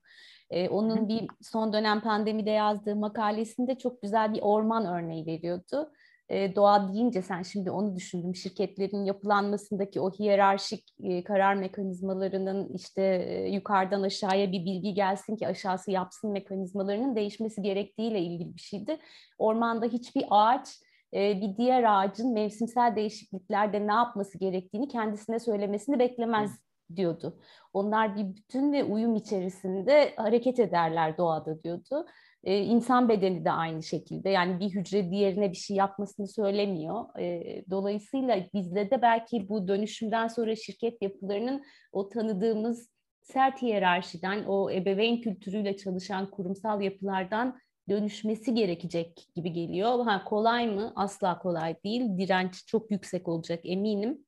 Ee, 0.50 0.68
onun 0.68 1.08
bir 1.08 1.26
son 1.42 1.72
dönem 1.72 2.00
pandemide 2.00 2.50
yazdığı 2.50 2.96
makalesinde 2.96 3.78
çok 3.78 4.02
güzel 4.02 4.34
bir 4.34 4.40
orman 4.42 4.86
örneği 4.86 5.26
veriyordu 5.26 5.92
e, 6.30 6.56
doğa 6.56 6.92
deyince 6.92 7.22
sen 7.22 7.42
şimdi 7.42 7.70
onu 7.70 7.96
düşündüm. 7.96 8.34
Şirketlerin 8.34 9.04
yapılanmasındaki 9.04 10.00
o 10.00 10.10
hiyerarşik 10.10 10.94
e, 11.02 11.24
karar 11.24 11.54
mekanizmalarının 11.54 12.68
işte 12.74 13.02
e, 13.02 13.48
yukarıdan 13.50 14.02
aşağıya 14.02 14.52
bir 14.52 14.64
bilgi 14.64 14.94
gelsin 14.94 15.36
ki 15.36 15.46
aşağısı 15.46 15.90
yapsın 15.90 16.32
mekanizmalarının 16.32 17.16
değişmesi 17.16 17.62
gerektiğiyle 17.62 18.20
ilgili 18.20 18.54
bir 18.54 18.60
şeydi. 18.60 18.98
Ormanda 19.38 19.86
hiçbir 19.86 20.24
ağaç 20.30 20.68
bir 21.12 21.56
diğer 21.56 21.84
ağacın 21.84 22.32
mevsimsel 22.32 22.96
değişikliklerde 22.96 23.86
ne 23.86 23.92
yapması 23.92 24.38
gerektiğini 24.38 24.88
kendisine 24.88 25.38
söylemesini 25.38 25.98
beklemez 25.98 26.58
diyordu. 26.96 27.38
Onlar 27.72 28.16
bir 28.16 28.36
bütün 28.36 28.72
ve 28.72 28.84
uyum 28.84 29.14
içerisinde 29.14 30.14
hareket 30.16 30.60
ederler 30.60 31.18
doğada 31.18 31.62
diyordu. 31.62 32.06
E, 32.44 32.58
insan 32.58 33.08
bedeni 33.08 33.44
de 33.44 33.50
aynı 33.50 33.82
şekilde 33.82 34.30
yani 34.30 34.60
bir 34.60 34.70
hücre 34.70 35.10
diğerine 35.10 35.50
bir 35.52 35.56
şey 35.56 35.76
yapmasını 35.76 36.28
söylemiyor. 36.28 37.18
E, 37.20 37.64
dolayısıyla 37.70 38.46
bizde 38.54 38.90
de 38.90 39.02
belki 39.02 39.48
bu 39.48 39.68
dönüşümden 39.68 40.28
sonra 40.28 40.56
şirket 40.56 41.02
yapılarının 41.02 41.64
o 41.92 42.08
tanıdığımız 42.08 42.88
sert 43.22 43.62
hiyerarşiden, 43.62 44.44
o 44.44 44.70
ebeveyn 44.70 45.20
kültürüyle 45.20 45.76
çalışan 45.76 46.30
kurumsal 46.30 46.80
yapılardan 46.80 47.58
dönüşmesi 47.88 48.54
gerekecek 48.54 49.28
gibi 49.34 49.52
geliyor. 49.52 50.04
Ha, 50.04 50.24
kolay 50.24 50.66
mı? 50.66 50.92
Asla 50.96 51.38
kolay 51.38 51.76
değil. 51.84 52.18
Direnç 52.18 52.66
çok 52.66 52.90
yüksek 52.90 53.28
olacak 53.28 53.60
eminim. 53.64 54.24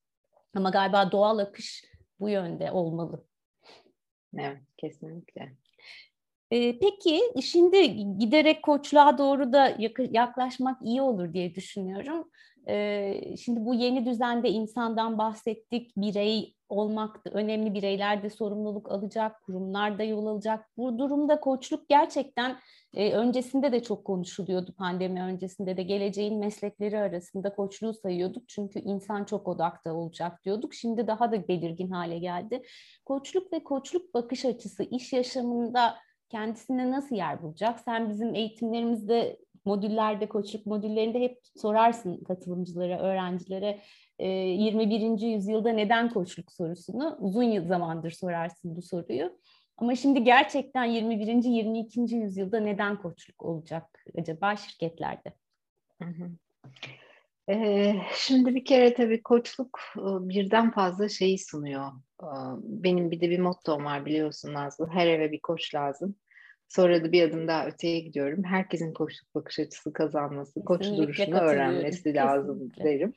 Ama 0.54 0.70
galiba 0.70 1.12
doğal 1.12 1.38
akış 1.38 1.84
bu 2.20 2.28
yönde 2.28 2.72
olmalı. 2.72 3.24
Evet, 4.38 4.62
kesinlikle. 4.76 5.52
Peki 6.52 7.20
şimdi 7.42 7.96
giderek 8.18 8.62
koçluğa 8.62 9.18
doğru 9.18 9.52
da 9.52 9.76
yaklaşmak 10.10 10.78
iyi 10.82 11.02
olur 11.02 11.32
diye 11.32 11.54
düşünüyorum. 11.54 12.30
Şimdi 13.36 13.64
bu 13.64 13.74
yeni 13.74 14.06
düzende 14.06 14.50
insandan 14.50 15.18
bahsettik, 15.18 15.96
birey 15.96 16.54
olmak 16.68 17.20
önemli 17.32 17.74
bireyler 17.74 18.22
de 18.22 18.30
sorumluluk 18.30 18.92
alacak, 18.92 19.42
kurumlar 19.42 19.98
da 19.98 20.02
yol 20.02 20.26
alacak. 20.26 20.68
Bu 20.76 20.98
durumda 20.98 21.40
koçluk 21.40 21.88
gerçekten 21.88 22.56
öncesinde 22.96 23.72
de 23.72 23.82
çok 23.82 24.04
konuşuluyordu 24.04 24.72
pandemi 24.72 25.22
öncesinde 25.22 25.76
de 25.76 25.82
geleceğin 25.82 26.38
meslekleri 26.38 26.98
arasında 26.98 27.54
koçluğu 27.54 27.94
sayıyorduk. 27.94 28.48
Çünkü 28.48 28.78
insan 28.78 29.24
çok 29.24 29.48
odakta 29.48 29.94
olacak 29.94 30.44
diyorduk. 30.44 30.74
Şimdi 30.74 31.06
daha 31.06 31.32
da 31.32 31.48
belirgin 31.48 31.90
hale 31.90 32.18
geldi. 32.18 32.62
Koçluk 33.04 33.52
ve 33.52 33.64
koçluk 33.64 34.14
bakış 34.14 34.44
açısı 34.44 34.82
iş 34.82 35.12
yaşamında 35.12 35.94
kendisine 36.32 36.90
nasıl 36.90 37.16
yer 37.16 37.42
bulacak? 37.42 37.80
Sen 37.80 38.10
bizim 38.10 38.34
eğitimlerimizde, 38.34 39.38
modüllerde, 39.64 40.28
koçluk 40.28 40.66
modüllerinde 40.66 41.20
hep 41.20 41.38
sorarsın 41.56 42.24
katılımcılara, 42.24 43.00
öğrencilere 43.00 43.80
21. 44.18 45.20
yüzyılda 45.20 45.70
neden 45.72 46.10
koçluk 46.10 46.52
sorusunu 46.52 47.16
uzun 47.20 47.64
zamandır 47.66 48.10
sorarsın 48.10 48.76
bu 48.76 48.82
soruyu. 48.82 49.38
Ama 49.76 49.94
şimdi 49.94 50.24
gerçekten 50.24 50.84
21. 50.84 51.26
22. 51.44 52.00
yüzyılda 52.00 52.60
neden 52.60 53.02
koçluk 53.02 53.44
olacak 53.44 54.04
acaba 54.18 54.56
şirketlerde? 54.56 55.32
Hı. 56.02 56.30
şimdi 58.14 58.54
bir 58.54 58.64
kere 58.64 58.94
tabii 58.94 59.22
koçluk 59.22 59.80
birden 60.20 60.70
fazla 60.70 61.08
şeyi 61.08 61.38
sunuyor. 61.38 61.92
benim 62.62 63.10
bir 63.10 63.20
de 63.20 63.30
bir 63.30 63.38
mottom 63.38 63.84
var 63.84 64.06
biliyorsun 64.06 64.54
Nazlı. 64.54 64.88
Her 64.88 65.06
eve 65.06 65.32
bir 65.32 65.40
koç 65.40 65.74
lazım. 65.74 66.14
Sonra 66.74 67.04
da 67.04 67.12
bir 67.12 67.22
adım 67.22 67.48
daha 67.48 67.66
öteye 67.66 68.00
gidiyorum. 68.00 68.44
Herkesin 68.44 68.92
koçluk 68.92 69.34
bakış 69.34 69.58
açısı 69.58 69.92
kazanması, 69.92 70.64
koç 70.64 70.84
duruşunu 70.84 71.40
öğrenmesi 71.40 72.14
lazım 72.14 72.72
derim. 72.84 73.14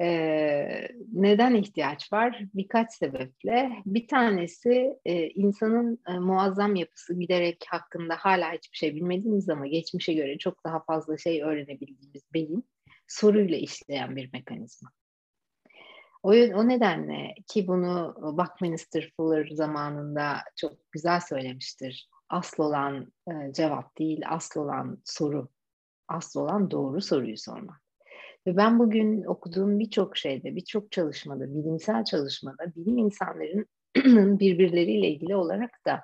Ee, 0.00 0.88
neden 1.12 1.54
ihtiyaç 1.54 2.12
var? 2.12 2.44
Birkaç 2.54 2.92
sebeple. 2.92 3.72
Bir 3.86 4.08
tanesi 4.08 4.98
e, 5.04 5.28
insanın 5.28 5.98
e, 6.08 6.18
muazzam 6.18 6.74
yapısı 6.74 7.20
giderek 7.20 7.64
hakkında 7.68 8.16
hala 8.18 8.52
hiçbir 8.52 8.76
şey 8.76 8.94
bilmediğimiz 8.94 9.48
ama 9.48 9.66
geçmişe 9.66 10.12
göre 10.12 10.38
çok 10.38 10.64
daha 10.64 10.80
fazla 10.80 11.18
şey 11.18 11.42
öğrenebildiğimiz 11.42 12.22
beyin 12.34 12.68
soruyla 13.06 13.56
işleyen 13.56 14.16
bir 14.16 14.32
mekanizma. 14.32 14.90
O, 16.22 16.30
o 16.30 16.68
nedenle 16.68 17.34
ki 17.46 17.66
bunu 17.66 18.14
Buckminster 18.38 19.12
Fuller 19.16 19.48
zamanında 19.52 20.36
çok 20.56 20.92
güzel 20.92 21.20
söylemiştir 21.20 22.08
asıl 22.28 22.62
olan 22.62 23.12
e, 23.28 23.52
cevap 23.52 23.98
değil, 23.98 24.20
asıl 24.28 24.60
olan 24.60 24.98
soru. 25.04 25.48
Asıl 26.08 26.40
olan 26.40 26.70
doğru 26.70 27.00
soruyu 27.00 27.38
sormak. 27.38 27.80
Ve 28.46 28.56
ben 28.56 28.78
bugün 28.78 29.24
okuduğum 29.24 29.78
birçok 29.78 30.16
şeyde, 30.16 30.56
birçok 30.56 30.92
çalışmada, 30.92 31.54
bilimsel 31.54 32.04
çalışmada 32.04 32.74
bilim 32.76 32.98
insanların 32.98 33.66
birbirleriyle 34.38 35.08
ilgili 35.08 35.36
olarak 35.36 35.70
da 35.86 36.00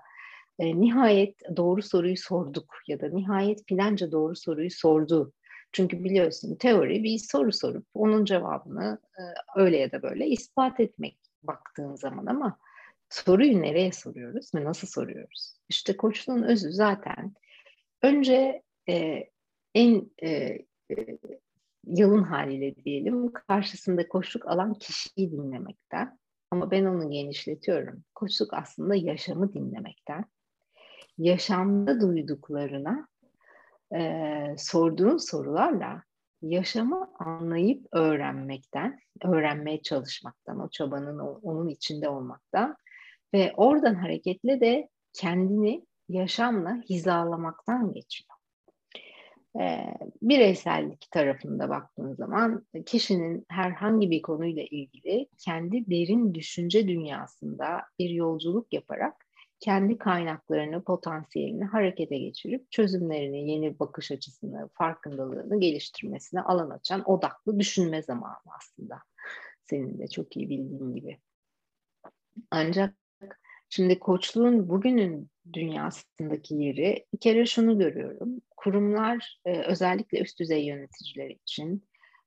e, 0.58 0.80
nihayet 0.80 1.56
doğru 1.56 1.82
soruyu 1.82 2.16
sorduk 2.16 2.74
ya 2.88 3.00
da 3.00 3.08
nihayet 3.08 3.68
filanca 3.68 4.12
doğru 4.12 4.36
soruyu 4.36 4.70
sordu. 4.70 5.32
Çünkü 5.72 6.04
biliyorsun 6.04 6.56
teori 6.56 7.02
bir 7.02 7.18
soru 7.18 7.52
sorup 7.52 7.86
onun 7.94 8.24
cevabını 8.24 8.98
e, 9.18 9.22
öyle 9.60 9.76
ya 9.76 9.92
da 9.92 10.02
böyle 10.02 10.26
ispat 10.26 10.80
etmek 10.80 11.18
baktığın 11.42 11.94
zaman 11.94 12.26
ama 12.26 12.58
soruyu 13.14 13.62
nereye 13.62 13.92
soruyoruz 13.92 14.54
ve 14.54 14.64
nasıl 14.64 14.88
soruyoruz? 14.88 15.56
İşte 15.68 15.96
koçluğun 15.96 16.42
özü 16.42 16.72
zaten 16.72 17.34
önce 18.02 18.62
e, 18.88 19.24
en 19.74 20.10
e, 20.22 20.28
e, 20.28 21.18
yalın 21.86 22.22
haliyle 22.22 22.76
diyelim 22.76 23.32
karşısında 23.32 24.08
koçluk 24.08 24.48
alan 24.48 24.74
kişiyi 24.74 25.32
dinlemekten 25.32 26.18
ama 26.50 26.70
ben 26.70 26.84
onu 26.84 27.10
genişletiyorum. 27.10 28.04
Koçluk 28.14 28.54
aslında 28.54 28.94
yaşamı 28.94 29.52
dinlemekten, 29.52 30.24
yaşamda 31.18 32.00
duyduklarına 32.00 33.08
e, 33.94 34.54
sorduğun 34.58 35.16
sorularla 35.16 36.02
yaşamı 36.42 37.10
anlayıp 37.18 37.86
öğrenmekten, 37.92 39.00
öğrenmeye 39.24 39.82
çalışmaktan, 39.82 40.60
o 40.60 40.68
çabanın 40.68 41.18
onun 41.18 41.68
içinde 41.68 42.08
olmaktan 42.08 42.76
ve 43.34 43.52
oradan 43.56 43.94
hareketle 43.94 44.60
de 44.60 44.88
kendini 45.12 45.86
yaşamla 46.08 46.82
hizalamaktan 46.88 47.92
geçiyor. 47.92 48.34
Ee, 49.60 49.94
bireysellik 50.22 51.10
tarafında 51.10 51.68
baktığın 51.68 52.14
zaman 52.14 52.66
kişinin 52.86 53.46
herhangi 53.48 54.10
bir 54.10 54.22
konuyla 54.22 54.62
ilgili 54.62 55.28
kendi 55.38 55.90
derin 55.90 56.34
düşünce 56.34 56.88
dünyasında 56.88 57.82
bir 57.98 58.10
yolculuk 58.10 58.72
yaparak 58.72 59.14
kendi 59.60 59.98
kaynaklarını, 59.98 60.84
potansiyelini 60.84 61.64
harekete 61.64 62.18
geçirip 62.18 62.70
çözümlerini, 62.70 63.50
yeni 63.50 63.78
bakış 63.78 64.10
açısını, 64.10 64.68
farkındalığını 64.72 65.60
geliştirmesine 65.60 66.40
alan 66.40 66.70
açan 66.70 67.10
odaklı 67.10 67.58
düşünme 67.58 68.02
zamanı 68.02 68.36
aslında. 68.56 68.98
Senin 69.62 69.98
de 69.98 70.08
çok 70.08 70.36
iyi 70.36 70.50
bildiğin 70.50 70.94
gibi. 70.94 71.18
Ancak 72.50 72.94
Şimdi 73.74 73.98
koçluğun 73.98 74.68
bugünün 74.68 75.30
dünyasındaki 75.52 76.54
yeri 76.54 77.06
bir 77.14 77.18
kere 77.18 77.46
şunu 77.46 77.78
görüyorum. 77.78 78.40
Kurumlar 78.56 79.38
e, 79.44 79.58
özellikle 79.58 80.20
üst 80.20 80.40
düzey 80.40 80.64
yöneticiler 80.64 81.30
için 81.30 81.84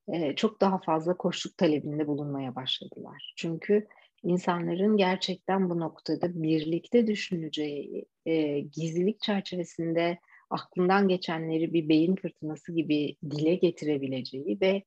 e, 0.07 0.35
çok 0.35 0.61
daha 0.61 0.79
fazla 0.79 1.17
koçluk 1.17 1.57
talebinde 1.57 2.07
bulunmaya 2.07 2.55
başladılar. 2.55 3.33
Çünkü 3.37 3.87
insanların 4.23 4.97
gerçekten 4.97 5.69
bu 5.69 5.79
noktada 5.79 6.43
birlikte 6.43 7.07
düşüneceği, 7.07 8.05
e, 8.25 8.59
gizlilik 8.59 9.21
çerçevesinde 9.21 10.17
aklından 10.49 11.07
geçenleri 11.07 11.73
bir 11.73 11.89
beyin 11.89 12.15
fırtınası 12.15 12.73
gibi 12.73 13.15
dile 13.31 13.55
getirebileceği 13.55 14.57
ve 14.61 14.83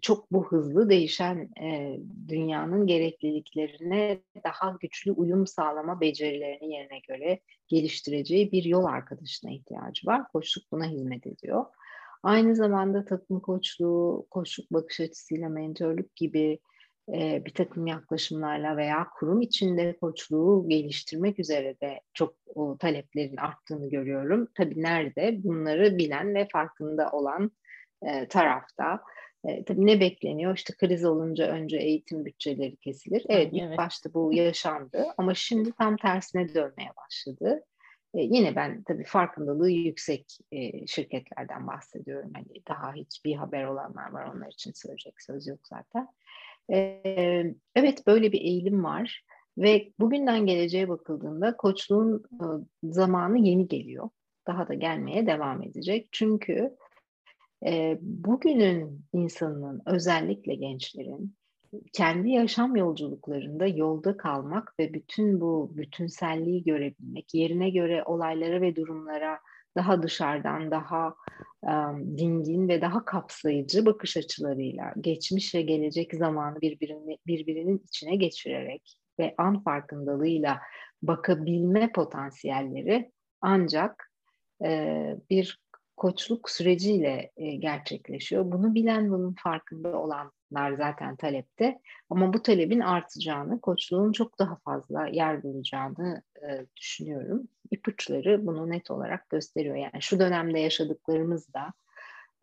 çok 0.00 0.32
bu 0.32 0.46
hızlı 0.46 0.90
değişen 0.90 1.48
dünyanın 2.28 2.86
gerekliliklerine 2.86 4.20
daha 4.44 4.76
güçlü 4.80 5.12
uyum 5.12 5.46
sağlama 5.46 6.00
becerilerini 6.00 6.72
yerine 6.72 6.98
göre 7.08 7.40
geliştireceği 7.68 8.52
bir 8.52 8.64
yol 8.64 8.84
arkadaşına 8.84 9.50
ihtiyacı 9.50 10.06
var. 10.06 10.28
Koçluk 10.32 10.72
buna 10.72 10.86
hizmet 10.86 11.26
ediyor. 11.26 11.64
Aynı 12.22 12.56
zamanda 12.56 13.04
takım 13.04 13.40
koçluğu, 13.40 14.26
koçluk 14.30 14.72
bakış 14.72 15.00
açısıyla 15.00 15.48
mentörlük 15.48 16.16
gibi 16.16 16.58
bir 17.44 17.54
takım 17.54 17.86
yaklaşımlarla 17.86 18.76
veya 18.76 19.06
kurum 19.18 19.40
içinde 19.40 19.96
koçluğu 20.00 20.68
geliştirmek 20.68 21.38
üzere 21.38 21.80
de 21.80 22.00
çok 22.14 22.34
taleplerin 22.78 23.36
arttığını 23.36 23.90
görüyorum. 23.90 24.48
Tabii 24.54 24.82
nerede? 24.82 25.40
Bunları 25.44 25.98
bilen 25.98 26.34
ve 26.34 26.48
farkında 26.52 27.10
olan 27.10 27.50
tarafta. 28.28 29.02
E, 29.44 29.64
tabii 29.64 29.86
ne 29.86 30.00
bekleniyor? 30.00 30.56
İşte 30.56 30.74
kriz 30.78 31.04
olunca 31.04 31.46
önce 31.46 31.76
eğitim 31.76 32.24
bütçeleri 32.24 32.76
kesilir. 32.76 33.26
Evet, 33.28 33.48
evet. 33.52 33.72
ilk 33.72 33.78
başta 33.78 34.14
bu 34.14 34.32
yaşandı 34.34 35.06
ama 35.18 35.34
şimdi 35.34 35.72
tam 35.72 35.96
tersine 35.96 36.54
dönmeye 36.54 36.90
başladı. 36.96 37.64
E, 38.14 38.20
yine 38.20 38.56
ben 38.56 38.82
tabii 38.82 39.04
farkındalığı 39.04 39.70
yüksek 39.70 40.38
e, 40.52 40.86
şirketlerden 40.86 41.66
bahsediyorum. 41.66 42.30
Hani 42.34 42.46
daha 42.68 42.94
hiçbir 42.94 43.34
haber 43.34 43.64
olanlar 43.64 44.10
var 44.10 44.32
onlar 44.34 44.48
için 44.48 44.72
söyleyecek 44.74 45.22
söz 45.22 45.46
yok 45.46 45.60
zaten. 45.62 46.08
E, 46.72 47.02
evet 47.74 48.06
böyle 48.06 48.32
bir 48.32 48.40
eğilim 48.40 48.84
var 48.84 49.24
ve 49.58 49.92
bugünden 50.00 50.46
geleceğe 50.46 50.88
bakıldığında 50.88 51.56
koçluğun 51.56 52.24
e, 52.32 52.44
zamanı 52.82 53.38
yeni 53.38 53.68
geliyor. 53.68 54.08
Daha 54.46 54.68
da 54.68 54.74
gelmeye 54.74 55.26
devam 55.26 55.62
edecek. 55.62 56.08
Çünkü 56.12 56.76
e, 57.66 57.98
bugünün 58.00 59.04
insanının 59.12 59.82
özellikle 59.86 60.54
gençlerin 60.54 61.34
kendi 61.92 62.30
yaşam 62.30 62.76
yolculuklarında 62.76 63.66
yolda 63.66 64.16
kalmak 64.16 64.74
ve 64.78 64.94
bütün 64.94 65.40
bu 65.40 65.72
bütünselliği 65.76 66.64
görebilmek, 66.64 67.34
yerine 67.34 67.70
göre 67.70 68.04
olaylara 68.04 68.60
ve 68.60 68.76
durumlara 68.76 69.38
daha 69.76 70.02
dışarıdan, 70.02 70.70
daha 70.70 71.14
um, 71.62 72.18
dingin 72.18 72.68
ve 72.68 72.80
daha 72.80 73.04
kapsayıcı 73.04 73.86
bakış 73.86 74.16
açılarıyla 74.16 74.92
geçmiş 75.00 75.54
ve 75.54 75.62
gelecek 75.62 76.14
zamanı 76.14 76.60
birbirini, 76.60 77.18
birbirinin 77.26 77.82
içine 77.88 78.16
geçirerek 78.16 78.96
ve 79.18 79.34
an 79.38 79.62
farkındalığıyla 79.62 80.60
bakabilme 81.02 81.92
potansiyelleri 81.92 83.12
ancak 83.40 84.10
e, 84.64 85.16
bir 85.30 85.58
koçluk 86.00 86.50
süreciyle 86.50 87.30
e, 87.36 87.56
gerçekleşiyor. 87.56 88.52
Bunu 88.52 88.74
bilen, 88.74 89.10
bunun 89.10 89.34
farkında 89.42 89.98
olanlar 89.98 90.72
zaten 90.76 91.16
talepte. 91.16 91.80
Ama 92.10 92.32
bu 92.32 92.42
talebin 92.42 92.80
artacağını, 92.80 93.60
koçluğun 93.60 94.12
çok 94.12 94.38
daha 94.38 94.56
fazla 94.56 95.06
yer 95.06 95.42
bulacağını 95.42 96.22
e, 96.42 96.66
düşünüyorum. 96.76 97.48
İpuçları 97.70 98.46
bunu 98.46 98.70
net 98.70 98.90
olarak 98.90 99.30
gösteriyor. 99.30 99.76
Yani 99.76 100.02
şu 100.02 100.20
dönemde 100.20 100.58
yaşadıklarımız 100.58 101.54
da 101.54 101.72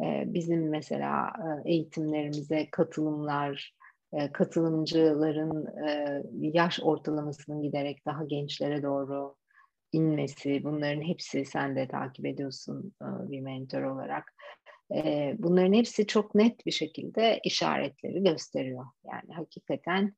e, 0.03 0.23
bizim 0.27 0.69
mesela 0.69 1.33
e, 1.65 1.71
eğitimlerimize 1.71 2.67
katılımlar, 2.71 3.75
e, 4.13 4.31
katılımcıların 4.31 5.65
e, 5.87 6.23
yaş 6.33 6.79
ortalamasının 6.83 7.61
giderek 7.61 8.05
daha 8.05 8.23
gençlere 8.23 8.83
doğru 8.83 9.35
inmesi, 9.91 10.63
bunların 10.63 11.01
hepsi 11.01 11.45
sen 11.45 11.75
de 11.75 11.87
takip 11.87 12.25
ediyorsun 12.25 12.93
bir 13.01 13.41
mentor 13.41 13.81
olarak. 13.81 14.33
Bunların 15.37 15.73
hepsi 15.73 16.07
çok 16.07 16.35
net 16.35 16.65
bir 16.65 16.71
şekilde 16.71 17.39
işaretleri 17.43 18.23
gösteriyor. 18.23 18.85
Yani 19.05 19.33
hakikaten 19.33 20.13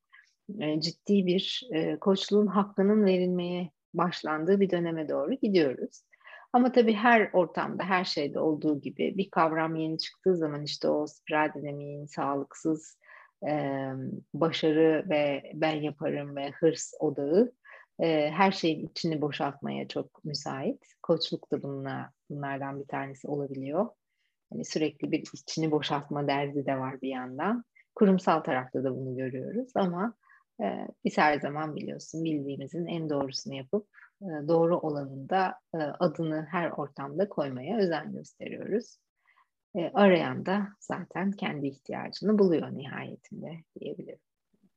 ciddi 0.78 1.26
bir 1.26 1.68
koçluğun 2.00 2.46
hakkının 2.46 3.04
verilmeye 3.04 3.70
başlandığı 3.94 4.60
bir 4.60 4.70
döneme 4.70 5.08
doğru 5.08 5.34
gidiyoruz. 5.34 6.02
Ama 6.52 6.72
tabii 6.72 6.92
her 6.92 7.30
ortamda, 7.32 7.84
her 7.84 8.04
şeyde 8.04 8.40
olduğu 8.40 8.80
gibi 8.80 9.16
bir 9.16 9.30
kavram 9.30 9.76
yeni 9.76 9.98
çıktığı 9.98 10.36
zaman 10.36 10.62
işte 10.62 10.88
o 10.88 11.06
spiral 11.06 11.52
dinamiğin 11.54 12.06
sağlıksız 12.06 12.98
başarı 14.34 15.04
ve 15.10 15.52
ben 15.54 15.74
yaparım 15.74 16.36
ve 16.36 16.50
hırs 16.50 16.92
odağı 17.00 17.52
her 18.30 18.52
şeyin 18.52 18.86
içini 18.86 19.20
boşaltmaya 19.20 19.88
çok 19.88 20.24
müsait. 20.24 20.84
Koçluk 21.02 21.52
da 21.52 21.62
bununla, 21.62 22.12
bunlardan 22.30 22.80
bir 22.80 22.86
tanesi 22.86 23.28
olabiliyor. 23.28 23.88
Hani 24.52 24.64
sürekli 24.64 25.12
bir 25.12 25.24
içini 25.34 25.70
boşaltma 25.70 26.28
derdi 26.28 26.66
de 26.66 26.78
var 26.78 27.00
bir 27.02 27.08
yandan. 27.08 27.64
Kurumsal 27.94 28.40
tarafta 28.40 28.84
da 28.84 28.96
bunu 28.96 29.16
görüyoruz 29.16 29.72
ama 29.74 30.14
e, 30.62 30.88
biz 31.04 31.18
her 31.18 31.40
zaman 31.40 31.76
biliyorsun 31.76 32.24
bildiğimizin 32.24 32.86
en 32.86 33.10
doğrusunu 33.10 33.54
yapıp 33.54 33.86
e, 34.22 34.48
doğru 34.48 34.78
olanında 34.78 35.54
e, 35.74 35.78
adını 35.78 36.46
her 36.50 36.70
ortamda 36.70 37.28
koymaya 37.28 37.78
özen 37.78 38.12
gösteriyoruz. 38.12 38.98
E, 39.76 39.90
arayan 39.94 40.46
da 40.46 40.68
zaten 40.80 41.32
kendi 41.32 41.66
ihtiyacını 41.66 42.38
buluyor 42.38 42.76
nihayetinde 42.76 43.52
diyebilirim. 43.80 44.29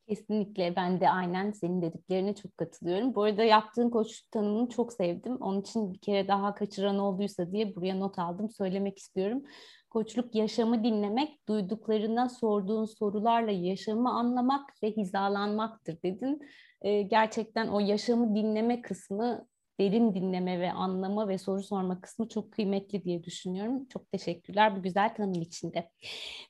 Kesinlikle 0.07 0.75
ben 0.75 1.01
de 1.01 1.09
aynen 1.09 1.51
senin 1.51 1.81
dediklerine 1.81 2.35
çok 2.35 2.57
katılıyorum. 2.57 3.15
Bu 3.15 3.23
arada 3.23 3.43
yaptığın 3.43 3.89
koçluk 3.89 4.31
tanımını 4.31 4.69
çok 4.69 4.93
sevdim. 4.93 5.35
Onun 5.35 5.61
için 5.61 5.93
bir 5.93 5.99
kere 5.99 6.27
daha 6.27 6.55
kaçıran 6.55 6.99
olduysa 6.99 7.51
diye 7.51 7.75
buraya 7.75 7.95
not 7.95 8.19
aldım. 8.19 8.49
Söylemek 8.49 8.97
istiyorum. 8.97 9.43
Koçluk 9.89 10.35
yaşamı 10.35 10.83
dinlemek, 10.83 11.47
duyduklarına 11.47 12.29
sorduğun 12.29 12.85
sorularla 12.85 13.51
yaşamı 13.51 14.09
anlamak 14.09 14.69
ve 14.83 14.91
hizalanmaktır 14.91 15.97
dedin. 16.03 16.41
Ee, 16.81 17.01
gerçekten 17.01 17.67
o 17.67 17.79
yaşamı 17.79 18.35
dinleme 18.35 18.81
kısmı 18.81 19.47
derin 19.79 20.13
dinleme 20.13 20.59
ve 20.59 20.71
anlama 20.71 21.27
ve 21.27 21.37
soru 21.37 21.63
sorma 21.63 22.01
kısmı 22.01 22.27
çok 22.29 22.51
kıymetli 22.51 23.03
diye 23.03 23.23
düşünüyorum. 23.23 23.85
Çok 23.85 24.11
teşekkürler 24.11 24.77
bu 24.77 24.81
güzel 24.81 25.15
tanım 25.15 25.41
içinde. 25.41 25.89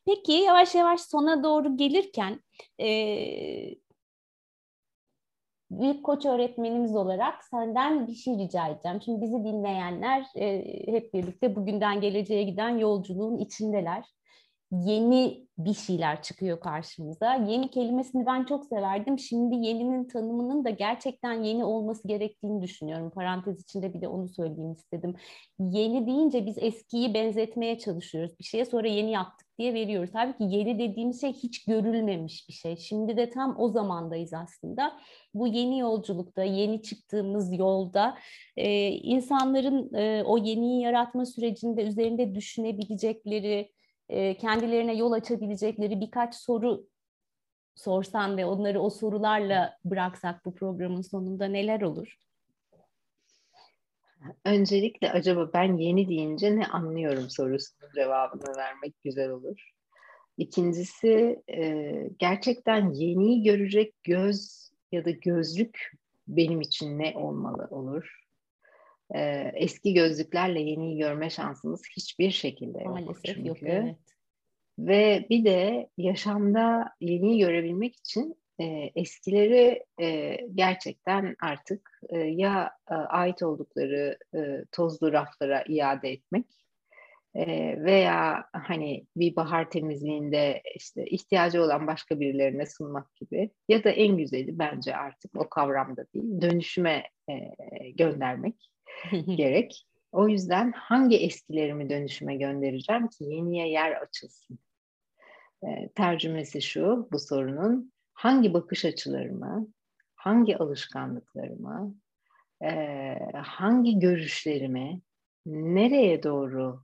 Peki 0.05 0.31
yavaş 0.31 0.75
yavaş 0.75 1.01
sona 1.01 1.43
doğru 1.43 1.77
gelirken 1.77 2.39
e, 2.79 2.87
büyük 5.71 6.03
koç 6.05 6.25
öğretmenimiz 6.25 6.95
olarak 6.95 7.43
senden 7.43 8.07
bir 8.07 8.15
şey 8.15 8.37
rica 8.37 8.67
edeceğim. 8.67 9.01
Şimdi 9.05 9.21
bizi 9.21 9.43
dinleyenler 9.43 10.25
e, 10.35 10.63
hep 10.91 11.13
birlikte 11.13 11.55
bugünden 11.55 12.01
geleceğe 12.01 12.43
giden 12.43 12.77
yolculuğun 12.77 13.37
içindeler 13.37 14.05
yeni 14.73 15.43
bir 15.57 15.73
şeyler 15.73 16.21
çıkıyor 16.21 16.59
karşımıza. 16.59 17.35
Yeni 17.35 17.69
kelimesini 17.69 18.25
ben 18.25 18.45
çok 18.45 18.65
severdim. 18.65 19.19
Şimdi 19.19 19.55
yeninin 19.55 20.07
tanımının 20.07 20.65
da 20.65 20.69
gerçekten 20.69 21.43
yeni 21.43 21.65
olması 21.65 22.07
gerektiğini 22.07 22.61
düşünüyorum. 22.61 23.09
Parantez 23.09 23.61
içinde 23.61 23.93
bir 23.93 24.01
de 24.01 24.07
onu 24.07 24.29
söyleyeyim 24.29 24.73
istedim. 24.73 25.15
Yeni 25.59 26.07
deyince 26.07 26.45
biz 26.45 26.57
eskiyi 26.57 27.13
benzetmeye 27.13 27.79
çalışıyoruz. 27.79 28.39
Bir 28.39 28.43
şeye 28.43 28.65
sonra 28.65 28.87
yeni 28.87 29.11
yaptık 29.11 29.47
diye 29.59 29.73
veriyoruz. 29.73 30.09
Halbuki 30.13 30.43
yeni 30.43 30.79
dediğimiz 30.79 31.21
şey 31.21 31.33
hiç 31.33 31.65
görülmemiş 31.65 32.49
bir 32.49 32.53
şey. 32.53 32.77
Şimdi 32.77 33.17
de 33.17 33.29
tam 33.29 33.55
o 33.59 33.69
zamandayız 33.69 34.33
aslında. 34.33 34.93
Bu 35.33 35.47
yeni 35.47 35.79
yolculukta, 35.79 36.43
yeni 36.43 36.81
çıktığımız 36.81 37.59
yolda 37.59 38.17
e, 38.57 38.87
insanların 38.87 39.93
e, 39.93 40.23
o 40.23 40.37
yeniyi 40.37 40.81
yaratma 40.81 41.25
sürecinde 41.25 41.83
üzerinde 41.83 42.35
düşünebilecekleri, 42.35 43.69
kendilerine 44.39 44.95
yol 44.95 45.11
açabilecekleri 45.11 46.01
birkaç 46.01 46.35
soru 46.35 46.87
sorsan 47.75 48.37
ve 48.37 48.45
onları 48.45 48.81
o 48.81 48.89
sorularla 48.89 49.77
bıraksak 49.85 50.45
bu 50.45 50.55
programın 50.55 51.01
sonunda 51.01 51.45
neler 51.45 51.81
olur? 51.81 52.17
Öncelikle 54.45 55.11
acaba 55.11 55.49
ben 55.53 55.77
yeni 55.77 56.09
deyince 56.09 56.55
ne 56.55 56.65
anlıyorum 56.67 57.29
sorusunun 57.29 57.91
cevabını 57.95 58.57
vermek 58.57 59.03
güzel 59.03 59.29
olur. 59.29 59.71
İkincisi 60.37 61.43
gerçekten 62.19 62.89
yeniyi 62.89 63.43
görecek 63.43 64.03
göz 64.03 64.69
ya 64.91 65.05
da 65.05 65.11
gözlük 65.11 65.91
benim 66.27 66.61
için 66.61 66.99
ne 66.99 67.13
olmalı 67.17 67.67
olur? 67.71 68.22
E, 69.15 69.51
eski 69.55 69.93
gözlüklerle 69.93 70.61
yeniyi 70.61 70.97
görme 70.97 71.29
şansımız 71.29 71.81
hiçbir 71.97 72.31
şekilde 72.31 72.79
yok. 72.79 72.99
Maalesef 72.99 73.35
çünkü. 73.35 73.47
yok 73.47 73.57
evet. 73.61 73.97
Ve 74.79 75.25
bir 75.29 75.45
de 75.45 75.89
yaşamda 75.97 76.89
yeniyi 77.01 77.39
görebilmek 77.39 77.95
için 77.95 78.35
e, 78.59 78.91
eskileri 78.95 79.83
e, 80.01 80.37
gerçekten 80.55 81.35
artık 81.41 82.01
e, 82.09 82.17
ya 82.17 82.71
e, 82.91 82.93
ait 82.93 83.43
oldukları 83.43 84.17
e, 84.35 84.65
tozlu 84.71 85.13
raflara 85.13 85.63
iade 85.67 86.11
etmek 86.11 86.45
e, 87.35 87.45
veya 87.83 88.45
hani 88.53 89.05
bir 89.15 89.35
bahar 89.35 89.69
temizliğinde 89.69 90.61
işte 90.75 91.05
ihtiyacı 91.05 91.63
olan 91.63 91.87
başka 91.87 92.19
birilerine 92.19 92.65
sunmak 92.65 93.15
gibi 93.15 93.49
ya 93.69 93.83
da 93.83 93.89
en 93.89 94.17
güzeli 94.17 94.59
bence 94.59 94.95
artık 94.95 95.37
o 95.37 95.49
kavramda 95.49 96.05
değil 96.13 96.41
dönüşüme 96.41 97.03
e, 97.29 97.33
göndermek 97.95 98.72
gerek. 99.35 99.85
O 100.11 100.27
yüzden 100.27 100.71
hangi 100.71 101.17
eskilerimi 101.17 101.89
dönüşüme 101.89 102.35
göndereceğim 102.35 103.07
ki 103.07 103.23
yeniye 103.23 103.69
yer 103.69 103.91
açılsın? 103.91 104.59
E, 105.63 105.89
tercümesi 105.95 106.61
şu 106.61 107.07
bu 107.11 107.19
sorunun 107.19 107.93
hangi 108.13 108.53
bakış 108.53 108.85
açılarımı, 108.85 109.67
hangi 110.15 110.57
alışkanlıklarımı, 110.57 111.95
e, 112.63 112.69
hangi 113.35 113.99
görüşlerimi 113.99 115.01
nereye 115.45 116.23
doğru 116.23 116.83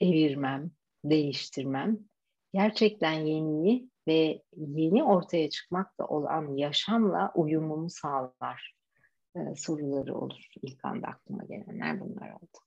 evirmem, 0.00 0.70
değiştirmem, 1.04 1.98
gerçekten 2.52 3.12
yeniyi 3.12 3.88
ve 4.08 4.42
yeni 4.56 5.04
ortaya 5.04 5.50
çıkmakta 5.50 6.06
olan 6.06 6.56
yaşamla 6.56 7.32
uyumumu 7.34 7.90
sağlar 7.90 8.74
e, 9.36 9.54
soruları 9.56 10.14
olur. 10.14 10.46
İlk 10.62 10.84
anda 10.84 11.06
aklıma 11.06 11.44
gelenler 11.44 12.00
bunlar 12.00 12.30
oldu. 12.30 12.58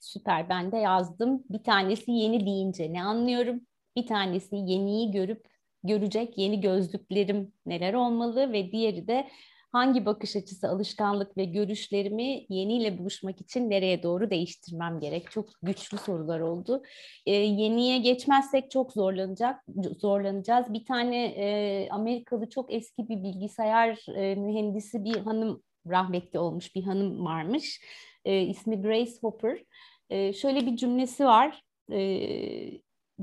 Süper 0.00 0.48
ben 0.48 0.72
de 0.72 0.76
yazdım. 0.76 1.44
Bir 1.50 1.64
tanesi 1.64 2.10
yeni 2.10 2.46
deyince 2.46 2.92
ne 2.92 3.02
anlıyorum? 3.02 3.60
Bir 3.96 4.06
tanesi 4.06 4.56
yeniyi 4.56 5.10
görüp 5.10 5.46
görecek 5.84 6.38
yeni 6.38 6.60
gözlüklerim 6.60 7.52
neler 7.66 7.94
olmalı 7.94 8.52
ve 8.52 8.72
diğeri 8.72 9.08
de 9.08 9.28
hangi 9.72 10.06
bakış 10.06 10.36
açısı, 10.36 10.68
alışkanlık 10.68 11.36
ve 11.36 11.44
görüşlerimi 11.44 12.46
yeniyle 12.48 12.98
buluşmak 12.98 13.40
için 13.40 13.70
nereye 13.70 14.02
doğru 14.02 14.30
değiştirmem 14.30 15.00
gerek? 15.00 15.30
Çok 15.30 15.48
güçlü 15.62 15.98
sorular 15.98 16.40
oldu. 16.40 16.82
E, 17.26 17.34
yeniye 17.34 17.98
geçmezsek 17.98 18.70
çok 18.70 18.92
zorlanacak, 18.92 19.64
zorlanacağız. 19.98 20.72
Bir 20.72 20.84
tane 20.84 21.24
e, 21.26 21.88
Amerikalı 21.90 22.48
çok 22.50 22.72
eski 22.72 23.08
bir 23.08 23.22
bilgisayar 23.22 24.06
e, 24.16 24.34
mühendisi 24.34 25.04
bir 25.04 25.16
hanım 25.16 25.62
rahmetli 25.86 26.38
olmuş 26.38 26.74
bir 26.74 26.82
hanım 26.82 27.24
varmış. 27.24 27.80
E, 28.24 28.42
ismi 28.42 28.82
Grace 28.82 29.12
Hopper. 29.20 29.64
E, 30.10 30.32
şöyle 30.32 30.66
bir 30.66 30.76
cümlesi 30.76 31.24
var. 31.24 31.62
E, 31.92 32.00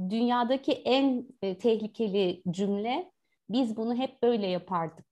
dünyadaki 0.09 0.71
en 0.71 1.27
e, 1.41 1.57
tehlikeli 1.57 2.41
cümle 2.51 3.11
biz 3.49 3.77
bunu 3.77 3.95
hep 3.95 4.23
böyle 4.23 4.47
yapardık 4.47 5.05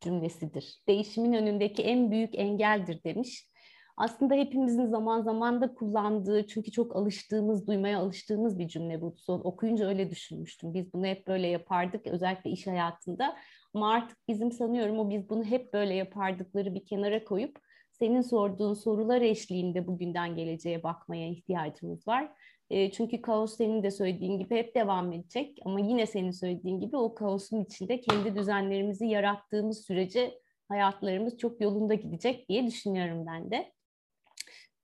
cümlesidir. 0.00 0.82
Değişimin 0.88 1.32
önündeki 1.32 1.82
en 1.82 2.10
büyük 2.10 2.34
engeldir 2.34 3.04
demiş. 3.04 3.52
Aslında 3.96 4.34
hepimizin 4.34 4.86
zaman 4.86 5.22
zaman 5.22 5.60
da 5.60 5.74
kullandığı 5.74 6.46
çünkü 6.46 6.70
çok 6.70 6.96
alıştığımız, 6.96 7.66
duymaya 7.66 7.98
alıştığımız 7.98 8.58
bir 8.58 8.68
cümle 8.68 9.00
bu. 9.00 9.14
Son 9.18 9.40
okuyunca 9.44 9.88
öyle 9.88 10.10
düşünmüştüm. 10.10 10.74
Biz 10.74 10.92
bunu 10.92 11.06
hep 11.06 11.26
böyle 11.26 11.46
yapardık 11.46 12.06
özellikle 12.06 12.50
iş 12.50 12.66
hayatında. 12.66 13.36
Ama 13.74 13.92
artık 13.92 14.28
bizim 14.28 14.52
sanıyorum 14.52 14.98
o 14.98 15.10
biz 15.10 15.28
bunu 15.30 15.44
hep 15.44 15.72
böyle 15.72 15.94
yapardıkları 15.94 16.74
bir 16.74 16.86
kenara 16.86 17.24
koyup 17.24 17.58
senin 17.92 18.20
sorduğun 18.20 18.74
sorular 18.74 19.20
eşliğinde 19.20 19.86
bugünden 19.86 20.36
geleceğe 20.36 20.82
bakmaya 20.82 21.28
ihtiyacımız 21.28 22.08
var. 22.08 22.32
E, 22.70 22.90
çünkü 22.90 23.22
kaos 23.22 23.56
senin 23.56 23.82
de 23.82 23.90
söylediğin 23.90 24.38
gibi 24.38 24.56
hep 24.56 24.74
devam 24.74 25.12
edecek 25.12 25.58
ama 25.64 25.80
yine 25.80 26.06
senin 26.06 26.30
söylediğin 26.30 26.80
gibi 26.80 26.96
o 26.96 27.14
kaosun 27.14 27.64
içinde 27.64 28.00
kendi 28.00 28.36
düzenlerimizi 28.36 29.06
yarattığımız 29.06 29.84
sürece 29.84 30.40
hayatlarımız 30.68 31.38
çok 31.38 31.60
yolunda 31.60 31.94
gidecek 31.94 32.48
diye 32.48 32.66
düşünüyorum 32.66 33.26
ben 33.26 33.50
de. 33.50 33.72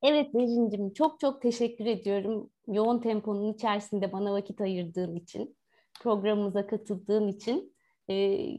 Evet 0.03 0.35
Berincim 0.35 0.93
çok 0.93 1.21
çok 1.21 1.43
teşekkür 1.43 1.87
ediyorum 1.87 2.51
yoğun 2.67 3.01
temponun 3.01 3.53
içerisinde 3.53 4.13
bana 4.13 4.33
vakit 4.33 4.61
ayırdığın 4.61 5.17
için, 5.17 5.57
programımıza 6.01 6.67
katıldığın 6.67 7.29
için. 7.29 7.75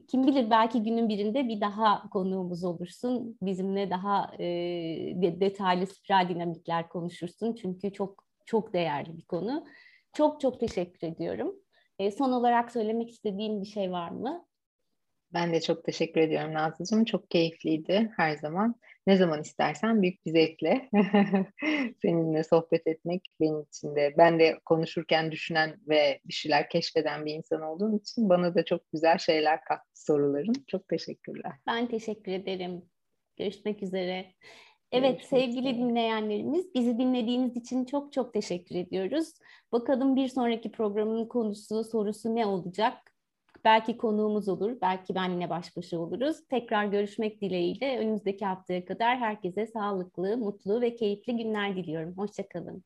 Kim 0.07 0.27
bilir 0.27 0.49
belki 0.49 0.83
günün 0.83 1.09
birinde 1.09 1.47
bir 1.47 1.61
daha 1.61 2.09
konuğumuz 2.09 2.63
olursun. 2.63 3.37
Bizimle 3.41 3.89
daha 3.89 4.31
detaylı 5.39 5.87
spiral 5.87 6.29
dinamikler 6.29 6.89
konuşursun. 6.89 7.55
Çünkü 7.55 7.93
çok 7.93 8.23
çok 8.45 8.73
değerli 8.73 9.17
bir 9.17 9.25
konu. 9.25 9.65
Çok 10.13 10.41
çok 10.41 10.59
teşekkür 10.59 11.07
ediyorum. 11.07 11.55
Son 12.17 12.31
olarak 12.31 12.71
söylemek 12.71 13.09
istediğim 13.09 13.61
bir 13.61 13.67
şey 13.67 13.91
var 13.91 14.09
mı? 14.09 14.45
Ben 15.33 15.53
de 15.53 15.61
çok 15.61 15.83
teşekkür 15.83 16.21
ediyorum 16.21 16.53
Nazlıcığım. 16.53 17.05
Çok 17.05 17.29
keyifliydi 17.31 18.11
her 18.17 18.35
zaman. 18.35 18.75
Ne 19.07 19.17
zaman 19.17 19.41
istersen 19.41 20.01
büyük 20.01 20.25
bir 20.25 20.31
zevkle 20.31 20.89
seninle 22.01 22.43
sohbet 22.43 22.87
etmek 22.87 23.27
benim 23.39 23.61
için 23.61 23.95
de. 23.95 24.13
Ben 24.17 24.39
de 24.39 24.59
konuşurken 24.65 25.31
düşünen 25.31 25.75
ve 25.87 26.19
bir 26.25 26.33
şeyler 26.33 26.69
keşfeden 26.69 27.25
bir 27.25 27.33
insan 27.33 27.61
olduğum 27.61 27.97
için 27.97 28.29
bana 28.29 28.55
da 28.55 28.65
çok 28.65 28.91
güzel 28.91 29.17
şeyler 29.17 29.63
kattı 29.63 30.03
soruların. 30.05 30.53
Çok 30.67 30.87
teşekkürler. 30.87 31.51
Ben 31.67 31.87
teşekkür 31.87 32.31
ederim. 32.31 32.81
Görüşmek 33.37 33.83
üzere. 33.83 34.33
Evet 34.91 35.19
Görüşmek 35.19 35.41
sevgili 35.41 35.69
üzere. 35.69 35.77
dinleyenlerimiz 35.77 36.75
bizi 36.75 36.97
dinlediğiniz 36.97 37.57
için 37.57 37.85
çok 37.85 38.13
çok 38.13 38.33
teşekkür 38.33 38.75
ediyoruz. 38.75 39.33
Bakalım 39.71 40.15
bir 40.15 40.27
sonraki 40.27 40.71
programın 40.71 41.27
konusu, 41.27 41.83
sorusu 41.83 42.35
ne 42.35 42.45
olacak? 42.45 43.08
Belki 43.65 43.97
konuğumuz 43.97 44.49
olur, 44.49 44.77
belki 44.81 45.15
benle 45.15 45.49
baş 45.49 45.77
başa 45.77 45.99
oluruz. 45.99 46.47
Tekrar 46.49 46.85
görüşmek 46.85 47.41
dileğiyle 47.41 47.99
önümüzdeki 47.99 48.45
haftaya 48.45 48.85
kadar 48.85 49.17
herkese 49.17 49.67
sağlıklı, 49.67 50.37
mutlu 50.37 50.81
ve 50.81 50.95
keyifli 50.95 51.37
günler 51.37 51.75
diliyorum. 51.75 52.17
Hoşçakalın. 52.17 52.83